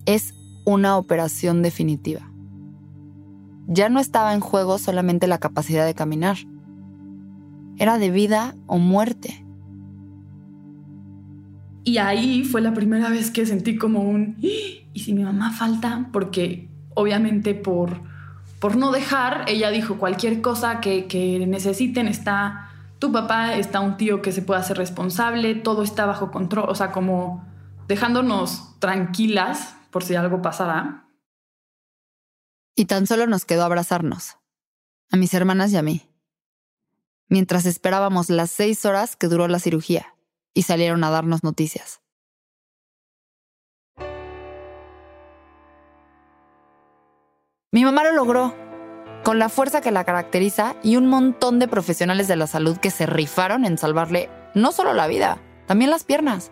Es 0.05 0.35
una 0.65 0.97
operación 0.97 1.63
definitiva. 1.63 2.31
Ya 3.67 3.89
no 3.89 3.99
estaba 3.99 4.35
en 4.35 4.41
juego 4.41 4.79
solamente 4.79 5.27
la 5.27 5.39
capacidad 5.39 5.87
de 5.87 5.95
caminar. 5.95 6.37
Era 7.79 7.99
de 7.99 8.11
vida 8.11 8.55
o 8.67 8.79
muerte. 8.79 9.45
Y 11.85 11.97
ahí 11.97 12.45
fue 12.45 12.61
la 12.61 12.75
primera 12.75 13.09
vez 13.09 13.31
que 13.31 13.47
sentí 13.47 13.77
como 13.77 14.03
un, 14.03 14.37
¡Ah! 14.39 14.47
¿y 14.93 15.01
si 15.01 15.15
mi 15.15 15.25
mamá 15.25 15.53
falta? 15.53 16.11
Porque 16.13 16.69
obviamente 16.95 17.55
por, 17.55 18.10
por 18.61 18.77
no 18.77 18.93
dejar, 18.93 19.47
ella 19.49 19.71
dijo 19.71 19.99
cualquier 19.99 20.43
cosa 20.43 20.81
que, 20.81 21.45
necesiten 21.49 22.07
está 22.07 22.71
tu 22.99 23.11
papá, 23.11 23.55
está 23.55 23.81
un 23.81 23.97
tío 23.97 24.21
que 24.21 24.33
se 24.33 24.43
pueda 24.43 24.61
hacer 24.61 24.77
responsable, 24.77 25.55
todo 25.55 25.83
está 25.83 26.05
bajo 26.05 26.31
control, 26.31 26.69
o 26.69 26.75
sea, 26.75 26.93
como 26.93 27.43
dejándonos 27.89 28.79
tranquilas 28.79 29.75
por 29.91 30.05
si 30.05 30.15
algo 30.15 30.43
pasara. 30.43 31.07
Y 32.77 32.85
tan 32.85 33.07
solo 33.07 33.27
nos 33.27 33.47
quedó 33.47 33.65
abrazarnos, 33.65 34.37
a 35.11 35.17
mis 35.17 35.33
hermanas 35.33 35.73
y 35.73 35.79
a 35.79 35.83
mí, 35.83 36.11
mientras 37.29 37.65
esperábamos 37.65 38.29
las 38.29 38.51
seis 38.51 38.85
horas 38.85 39.17
que 39.17 39.29
duró 39.29 39.49
la 39.49 39.59
cirugía 39.59 40.15
y 40.53 40.63
salieron 40.63 41.03
a 41.03 41.11
darnos 41.11 41.43
noticias. 41.43 42.03
Mi 47.73 47.85
mamá 47.85 48.03
lo 48.03 48.11
logró, 48.11 48.53
con 49.23 49.39
la 49.39 49.49
fuerza 49.49 49.81
que 49.81 49.93
la 49.93 50.03
caracteriza 50.03 50.75
y 50.83 50.97
un 50.97 51.07
montón 51.07 51.61
de 51.61 51.69
profesionales 51.69 52.27
de 52.27 52.35
la 52.35 52.49
salud 52.49 52.79
que 52.79 52.91
se 52.91 53.07
rifaron 53.07 53.65
en 53.65 53.79
salvarle 53.79 54.29
no 54.57 54.73
solo 54.73 54.93
la 54.93 55.07
vida, 55.07 55.39
también 55.69 55.93
las 55.93 56.03
piernas. 56.03 56.51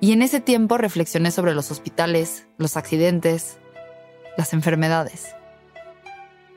Y 0.00 0.12
en 0.12 0.22
ese 0.22 0.40
tiempo 0.40 0.78
reflexioné 0.78 1.30
sobre 1.30 1.54
los 1.54 1.70
hospitales, 1.70 2.48
los 2.56 2.78
accidentes, 2.78 3.58
las 4.38 4.54
enfermedades. 4.54 5.34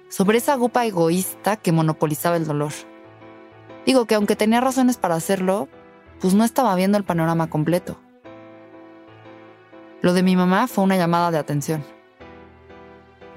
Sobre 0.08 0.38
esa 0.38 0.56
gupa 0.56 0.86
egoísta 0.86 1.58
que 1.58 1.74
monopolizaba 1.74 2.38
el 2.38 2.48
dolor. 2.48 2.72
Digo 3.86 4.06
que 4.06 4.16
aunque 4.16 4.38
tenía 4.38 4.62
razones 4.62 4.96
para 4.96 5.16
hacerlo, 5.16 5.68
pues 6.22 6.34
no 6.34 6.46
estaba 6.46 6.74
viendo 6.76 6.98
el 6.98 7.04
panorama 7.04 7.50
completo. 7.50 8.00
Lo 10.02 10.14
de 10.14 10.24
mi 10.24 10.38
mamá 10.38 10.68
fue 10.68 10.86
una 10.86 10.96
llamada 10.96 11.30
de 11.30 11.40
atención. 11.40 11.99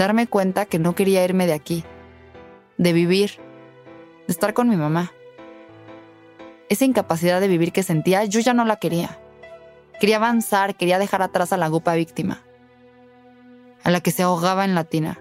Darme 0.03 0.27
cuenta 0.27 0.67
que 0.67 0.81
no 0.81 0.97
quería 0.97 1.25
irme 1.25 1.47
de 1.47 1.53
aquí, 1.53 1.85
de 2.77 2.93
vivir, 2.93 3.39
de 4.27 4.33
estar 4.33 4.53
con 4.53 4.69
mi 4.69 4.75
mamá. 4.75 5.13
Esa 6.69 6.85
incapacidad 6.85 7.41
de 7.41 7.47
vivir 7.47 7.71
que 7.71 7.85
sentía, 7.85 8.25
yo 8.25 8.41
ya 8.41 8.53
no 8.53 8.65
la 8.65 8.79
quería. 8.81 9.21
Quería 10.01 10.17
avanzar, 10.17 10.75
quería 10.75 10.99
dejar 10.99 11.23
atrás 11.23 11.53
a 11.53 11.57
la 11.57 11.69
gupa 11.69 11.95
víctima, 11.95 12.43
a 13.85 13.93
la 13.93 14.01
que 14.01 14.11
se 14.11 14.25
ahogaba 14.25 14.65
en 14.65 14.75
la 14.75 14.83
tina. 14.83 15.21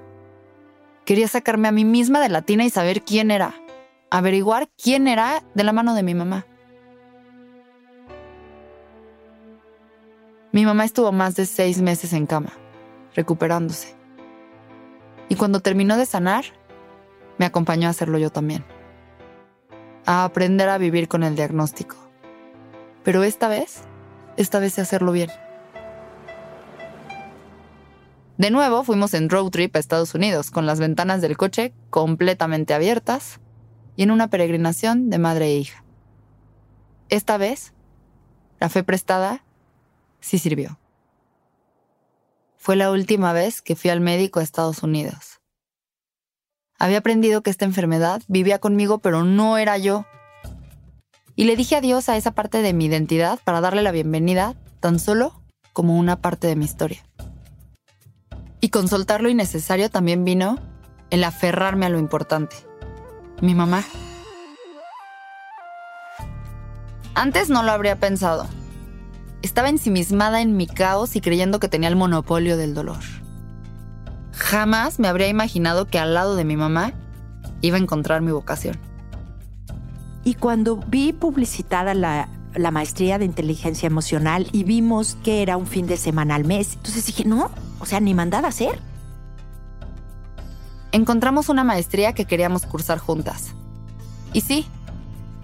Quería 1.06 1.28
sacarme 1.28 1.68
a 1.68 1.72
mí 1.72 1.86
misma 1.86 2.20
de 2.20 2.30
la 2.30 2.42
tina 2.42 2.66
y 2.66 2.72
saber 2.72 3.04
quién 3.04 3.30
era, 3.30 3.54
averiguar 4.10 4.68
quién 4.84 5.08
era 5.08 5.44
de 5.54 5.64
la 5.64 5.74
mano 5.74 5.94
de 5.94 6.02
mi 6.02 6.16
mamá. 6.16 6.48
Mi 10.52 10.66
mamá 10.66 10.86
estuvo 10.86 11.12
más 11.12 11.36
de 11.36 11.46
seis 11.46 11.80
meses 11.84 12.14
en 12.14 12.26
cama, 12.26 12.54
recuperándose. 13.14 14.01
Y 15.32 15.36
cuando 15.36 15.62
terminó 15.62 15.96
de 15.96 16.06
sanar, 16.06 16.44
me 17.38 17.46
acompañó 17.46 17.88
a 17.88 17.92
hacerlo 17.92 18.18
yo 18.18 18.32
también. 18.32 18.66
A 20.06 20.26
aprender 20.26 20.68
a 20.68 20.78
vivir 20.78 21.08
con 21.08 21.24
el 21.24 21.38
diagnóstico. 21.38 21.96
Pero 23.06 23.24
esta 23.24 23.48
vez, 23.48 23.84
esta 24.36 24.60
vez 24.60 24.74
sé 24.74 24.82
hacerlo 24.82 25.14
bien. 25.14 25.30
De 28.38 28.52
nuevo 28.52 28.84
fuimos 28.84 29.14
en 29.14 29.30
road 29.30 29.52
trip 29.52 29.74
a 29.74 29.80
Estados 29.80 30.14
Unidos, 30.16 30.52
con 30.52 30.66
las 30.66 30.82
ventanas 30.82 31.22
del 31.22 31.38
coche 31.38 31.74
completamente 31.90 32.74
abiertas 32.74 33.40
y 33.96 34.04
en 34.04 34.12
una 34.12 34.30
peregrinación 34.30 35.10
de 35.10 35.18
madre 35.18 35.46
e 35.46 35.56
hija. 35.60 35.86
Esta 37.08 37.38
vez, 37.38 37.72
la 38.60 38.68
fe 38.68 38.84
prestada 38.84 39.46
sí 40.20 40.40
sirvió. 40.40 40.78
Fue 42.62 42.76
la 42.76 42.92
última 42.92 43.34
vez 43.34 43.64
que 43.64 43.76
fui 43.76 43.90
al 43.90 44.02
médico 44.02 44.40
a 44.40 44.44
Estados 44.44 44.84
Unidos. 44.84 45.42
Había 46.78 47.00
aprendido 47.00 47.42
que 47.42 47.50
esta 47.50 47.66
enfermedad 47.66 48.22
vivía 48.28 48.60
conmigo, 48.60 49.00
pero 49.00 49.24
no 49.24 49.58
era 49.58 49.80
yo. 49.80 50.06
Y 51.36 51.46
le 51.46 51.56
dije 51.56 51.78
adiós 51.78 52.08
a 52.08 52.18
esa 52.18 52.36
parte 52.36 52.62
de 52.62 52.74
mi 52.74 52.86
identidad 52.86 53.40
para 53.44 53.62
darle 53.62 53.82
la 53.82 53.92
bienvenida 53.92 54.54
tan 54.80 55.00
solo 55.00 55.42
como 55.74 55.98
una 55.98 56.22
parte 56.22 56.46
de 56.46 56.56
mi 56.56 56.66
historia. 56.66 57.04
Y 58.60 58.70
con 58.70 58.88
soltar 58.88 59.24
lo 59.24 59.30
innecesario 59.30 59.90
también 59.90 60.24
vino 60.24 60.60
el 61.10 61.24
aferrarme 61.24 61.88
a 61.88 61.90
lo 61.90 61.98
importante. 61.98 62.58
Mi 63.42 63.56
mamá. 63.56 63.84
Antes 67.16 67.50
no 67.50 67.64
lo 67.64 67.72
habría 67.72 67.96
pensado, 67.96 68.48
estaba 69.42 69.70
ensimismada 69.70 70.42
en 70.42 70.56
mi 70.56 70.68
caos 70.68 71.16
y 71.16 71.22
creyendo 71.22 71.60
que 71.60 71.68
tenía 71.68 71.90
el 71.90 71.96
monopolio 71.96 72.58
del 72.58 72.74
dolor. 72.74 73.00
Jamás 74.34 75.00
me 75.00 75.08
habría 75.08 75.28
imaginado 75.28 75.86
que 75.88 76.00
al 76.00 76.14
lado 76.14 76.36
de 76.36 76.46
mi 76.46 76.56
mamá 76.56 76.94
iba 77.62 77.78
a 77.78 77.80
encontrar 77.80 78.22
mi 78.22 78.32
vocación. 78.32 78.78
Y 80.24 80.36
cuando 80.36 80.78
vi 80.78 81.14
publicitada 81.14 81.94
la, 81.94 82.30
la 82.54 82.72
maestría 82.72 83.18
de 83.18 83.26
inteligencia 83.26 83.88
emocional 83.88 84.48
y 84.52 84.64
vimos 84.64 85.18
que 85.24 85.42
era 85.42 85.58
un 85.58 85.66
fin 85.68 85.88
de 85.88 85.98
semana 85.98 86.36
al 86.36 86.46
mes, 86.46 86.76
entonces 86.76 87.06
dije, 87.06 87.26
no, 87.26 87.50
o 87.80 87.86
sea, 87.86 88.00
ni 88.00 88.14
mandada 88.14 88.48
a 88.48 88.50
hacer. 88.50 88.80
Encontramos 90.92 91.50
una 91.50 91.64
maestría 91.64 92.14
que 92.14 92.26
queríamos 92.26 92.66
cursar 92.66 93.00
juntas. 93.00 93.54
Y 94.34 94.42
sí, 94.42 94.68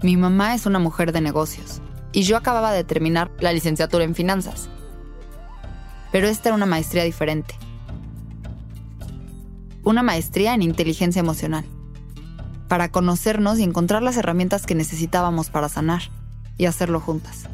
mi 0.02 0.16
mamá 0.16 0.54
es 0.54 0.66
una 0.66 0.78
mujer 0.78 1.12
de 1.12 1.20
negocios 1.20 1.80
y 2.18 2.24
yo 2.24 2.36
acababa 2.36 2.72
de 2.72 2.82
terminar 2.82 3.30
la 3.38 3.52
licenciatura 3.52 4.02
en 4.02 4.16
finanzas. 4.16 4.68
Pero 6.10 6.26
esta 6.26 6.48
era 6.48 6.56
una 6.56 6.66
maestría 6.66 7.04
diferente. 7.04 7.54
Una 9.84 10.02
maestría 10.02 10.52
en 10.52 10.62
inteligencia 10.62 11.20
emocional. 11.20 11.64
Para 12.66 12.90
conocernos 12.90 13.60
y 13.60 13.62
encontrar 13.62 14.02
las 14.02 14.16
herramientas 14.16 14.66
que 14.66 14.74
necesitábamos 14.74 15.50
para 15.50 15.68
sanar 15.68 16.10
y 16.56 16.66
hacerlo 16.66 16.98
juntas. 16.98 17.44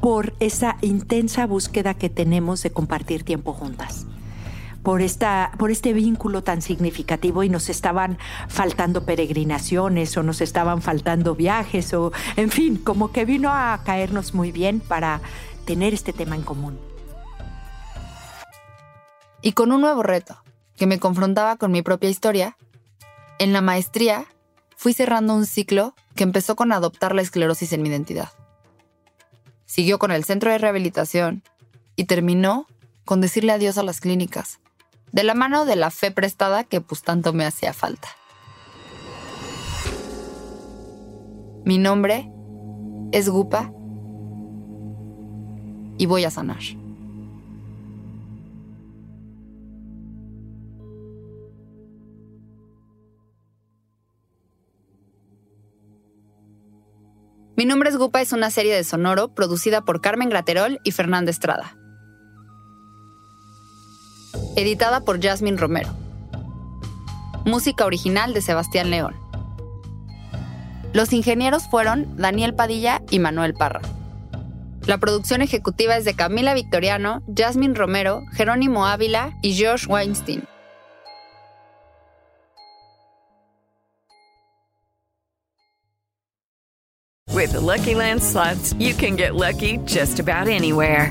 Por 0.00 0.34
esa 0.40 0.78
intensa 0.80 1.46
búsqueda 1.46 1.94
que 1.94 2.10
tenemos 2.10 2.60
de 2.64 2.72
compartir 2.72 3.22
tiempo 3.22 3.52
juntas 3.52 4.04
por, 4.84 5.00
esta, 5.00 5.50
por 5.58 5.70
este 5.70 5.94
vínculo 5.94 6.44
tan 6.44 6.62
significativo 6.62 7.42
y 7.42 7.48
nos 7.48 7.70
estaban 7.70 8.18
faltando 8.48 9.04
peregrinaciones 9.04 10.16
o 10.16 10.22
nos 10.22 10.42
estaban 10.42 10.82
faltando 10.82 11.34
viajes 11.34 11.92
o, 11.94 12.12
en 12.36 12.50
fin, 12.50 12.76
como 12.76 13.10
que 13.10 13.24
vino 13.24 13.50
a 13.50 13.80
caernos 13.82 14.34
muy 14.34 14.52
bien 14.52 14.80
para 14.80 15.22
tener 15.64 15.94
este 15.94 16.12
tema 16.12 16.36
en 16.36 16.42
común. 16.42 16.78
Y 19.40 19.52
con 19.52 19.72
un 19.72 19.80
nuevo 19.80 20.02
reto, 20.02 20.36
que 20.76 20.86
me 20.86 21.00
confrontaba 21.00 21.56
con 21.56 21.72
mi 21.72 21.80
propia 21.80 22.10
historia, 22.10 22.56
en 23.38 23.54
la 23.54 23.62
maestría 23.62 24.26
fui 24.76 24.92
cerrando 24.92 25.34
un 25.34 25.46
ciclo 25.46 25.94
que 26.14 26.24
empezó 26.24 26.56
con 26.56 26.72
adoptar 26.72 27.14
la 27.14 27.22
esclerosis 27.22 27.72
en 27.72 27.82
mi 27.82 27.88
identidad. 27.88 28.28
Siguió 29.64 29.98
con 29.98 30.10
el 30.12 30.24
centro 30.24 30.50
de 30.50 30.58
rehabilitación 30.58 31.42
y 31.96 32.04
terminó 32.04 32.66
con 33.06 33.22
decirle 33.22 33.52
adiós 33.52 33.78
a 33.78 33.82
las 33.82 34.00
clínicas, 34.00 34.60
de 35.14 35.22
la 35.22 35.34
mano 35.34 35.64
de 35.64 35.76
la 35.76 35.92
fe 35.92 36.10
prestada 36.10 36.64
que 36.64 36.80
pues 36.80 37.02
tanto 37.02 37.32
me 37.32 37.46
hacía 37.46 37.72
falta. 37.72 38.08
Mi 41.64 41.78
nombre 41.78 42.28
es 43.12 43.28
Gupa 43.28 43.72
y 45.98 46.06
voy 46.06 46.24
a 46.24 46.32
sanar. 46.32 46.58
Mi 57.56 57.66
nombre 57.66 57.88
es 57.88 57.96
Gupa 57.96 58.20
es 58.20 58.32
una 58.32 58.50
serie 58.50 58.74
de 58.74 58.82
sonoro 58.82 59.32
producida 59.32 59.84
por 59.84 60.00
Carmen 60.00 60.28
Graterol 60.28 60.80
y 60.82 60.90
Fernanda 60.90 61.30
Estrada 61.30 61.76
editada 64.56 65.00
por 65.00 65.22
Jasmine 65.22 65.56
Romero. 65.56 65.90
Música 67.44 67.84
original 67.84 68.34
de 68.34 68.42
Sebastián 68.42 68.90
León. 68.90 69.14
Los 70.92 71.12
ingenieros 71.12 71.68
fueron 71.68 72.16
Daniel 72.16 72.54
Padilla 72.54 73.02
y 73.10 73.18
Manuel 73.18 73.54
Parra. 73.54 73.80
La 74.86 74.98
producción 74.98 75.42
ejecutiva 75.42 75.96
es 75.96 76.04
de 76.04 76.14
Camila 76.14 76.54
Victoriano, 76.54 77.22
Jasmine 77.34 77.74
Romero, 77.74 78.22
Jerónimo 78.32 78.86
Ávila 78.86 79.36
y 79.42 79.60
Josh 79.60 79.86
Weinstein. 79.88 80.44
With 87.34 87.52
the 87.52 87.60
Lucky 87.60 87.94
Land 87.94 88.22
slots, 88.22 88.74
you 88.78 88.94
can 88.94 89.16
get 89.16 89.34
lucky 89.34 89.78
just 89.84 90.20
about 90.20 90.48
anywhere. 90.48 91.10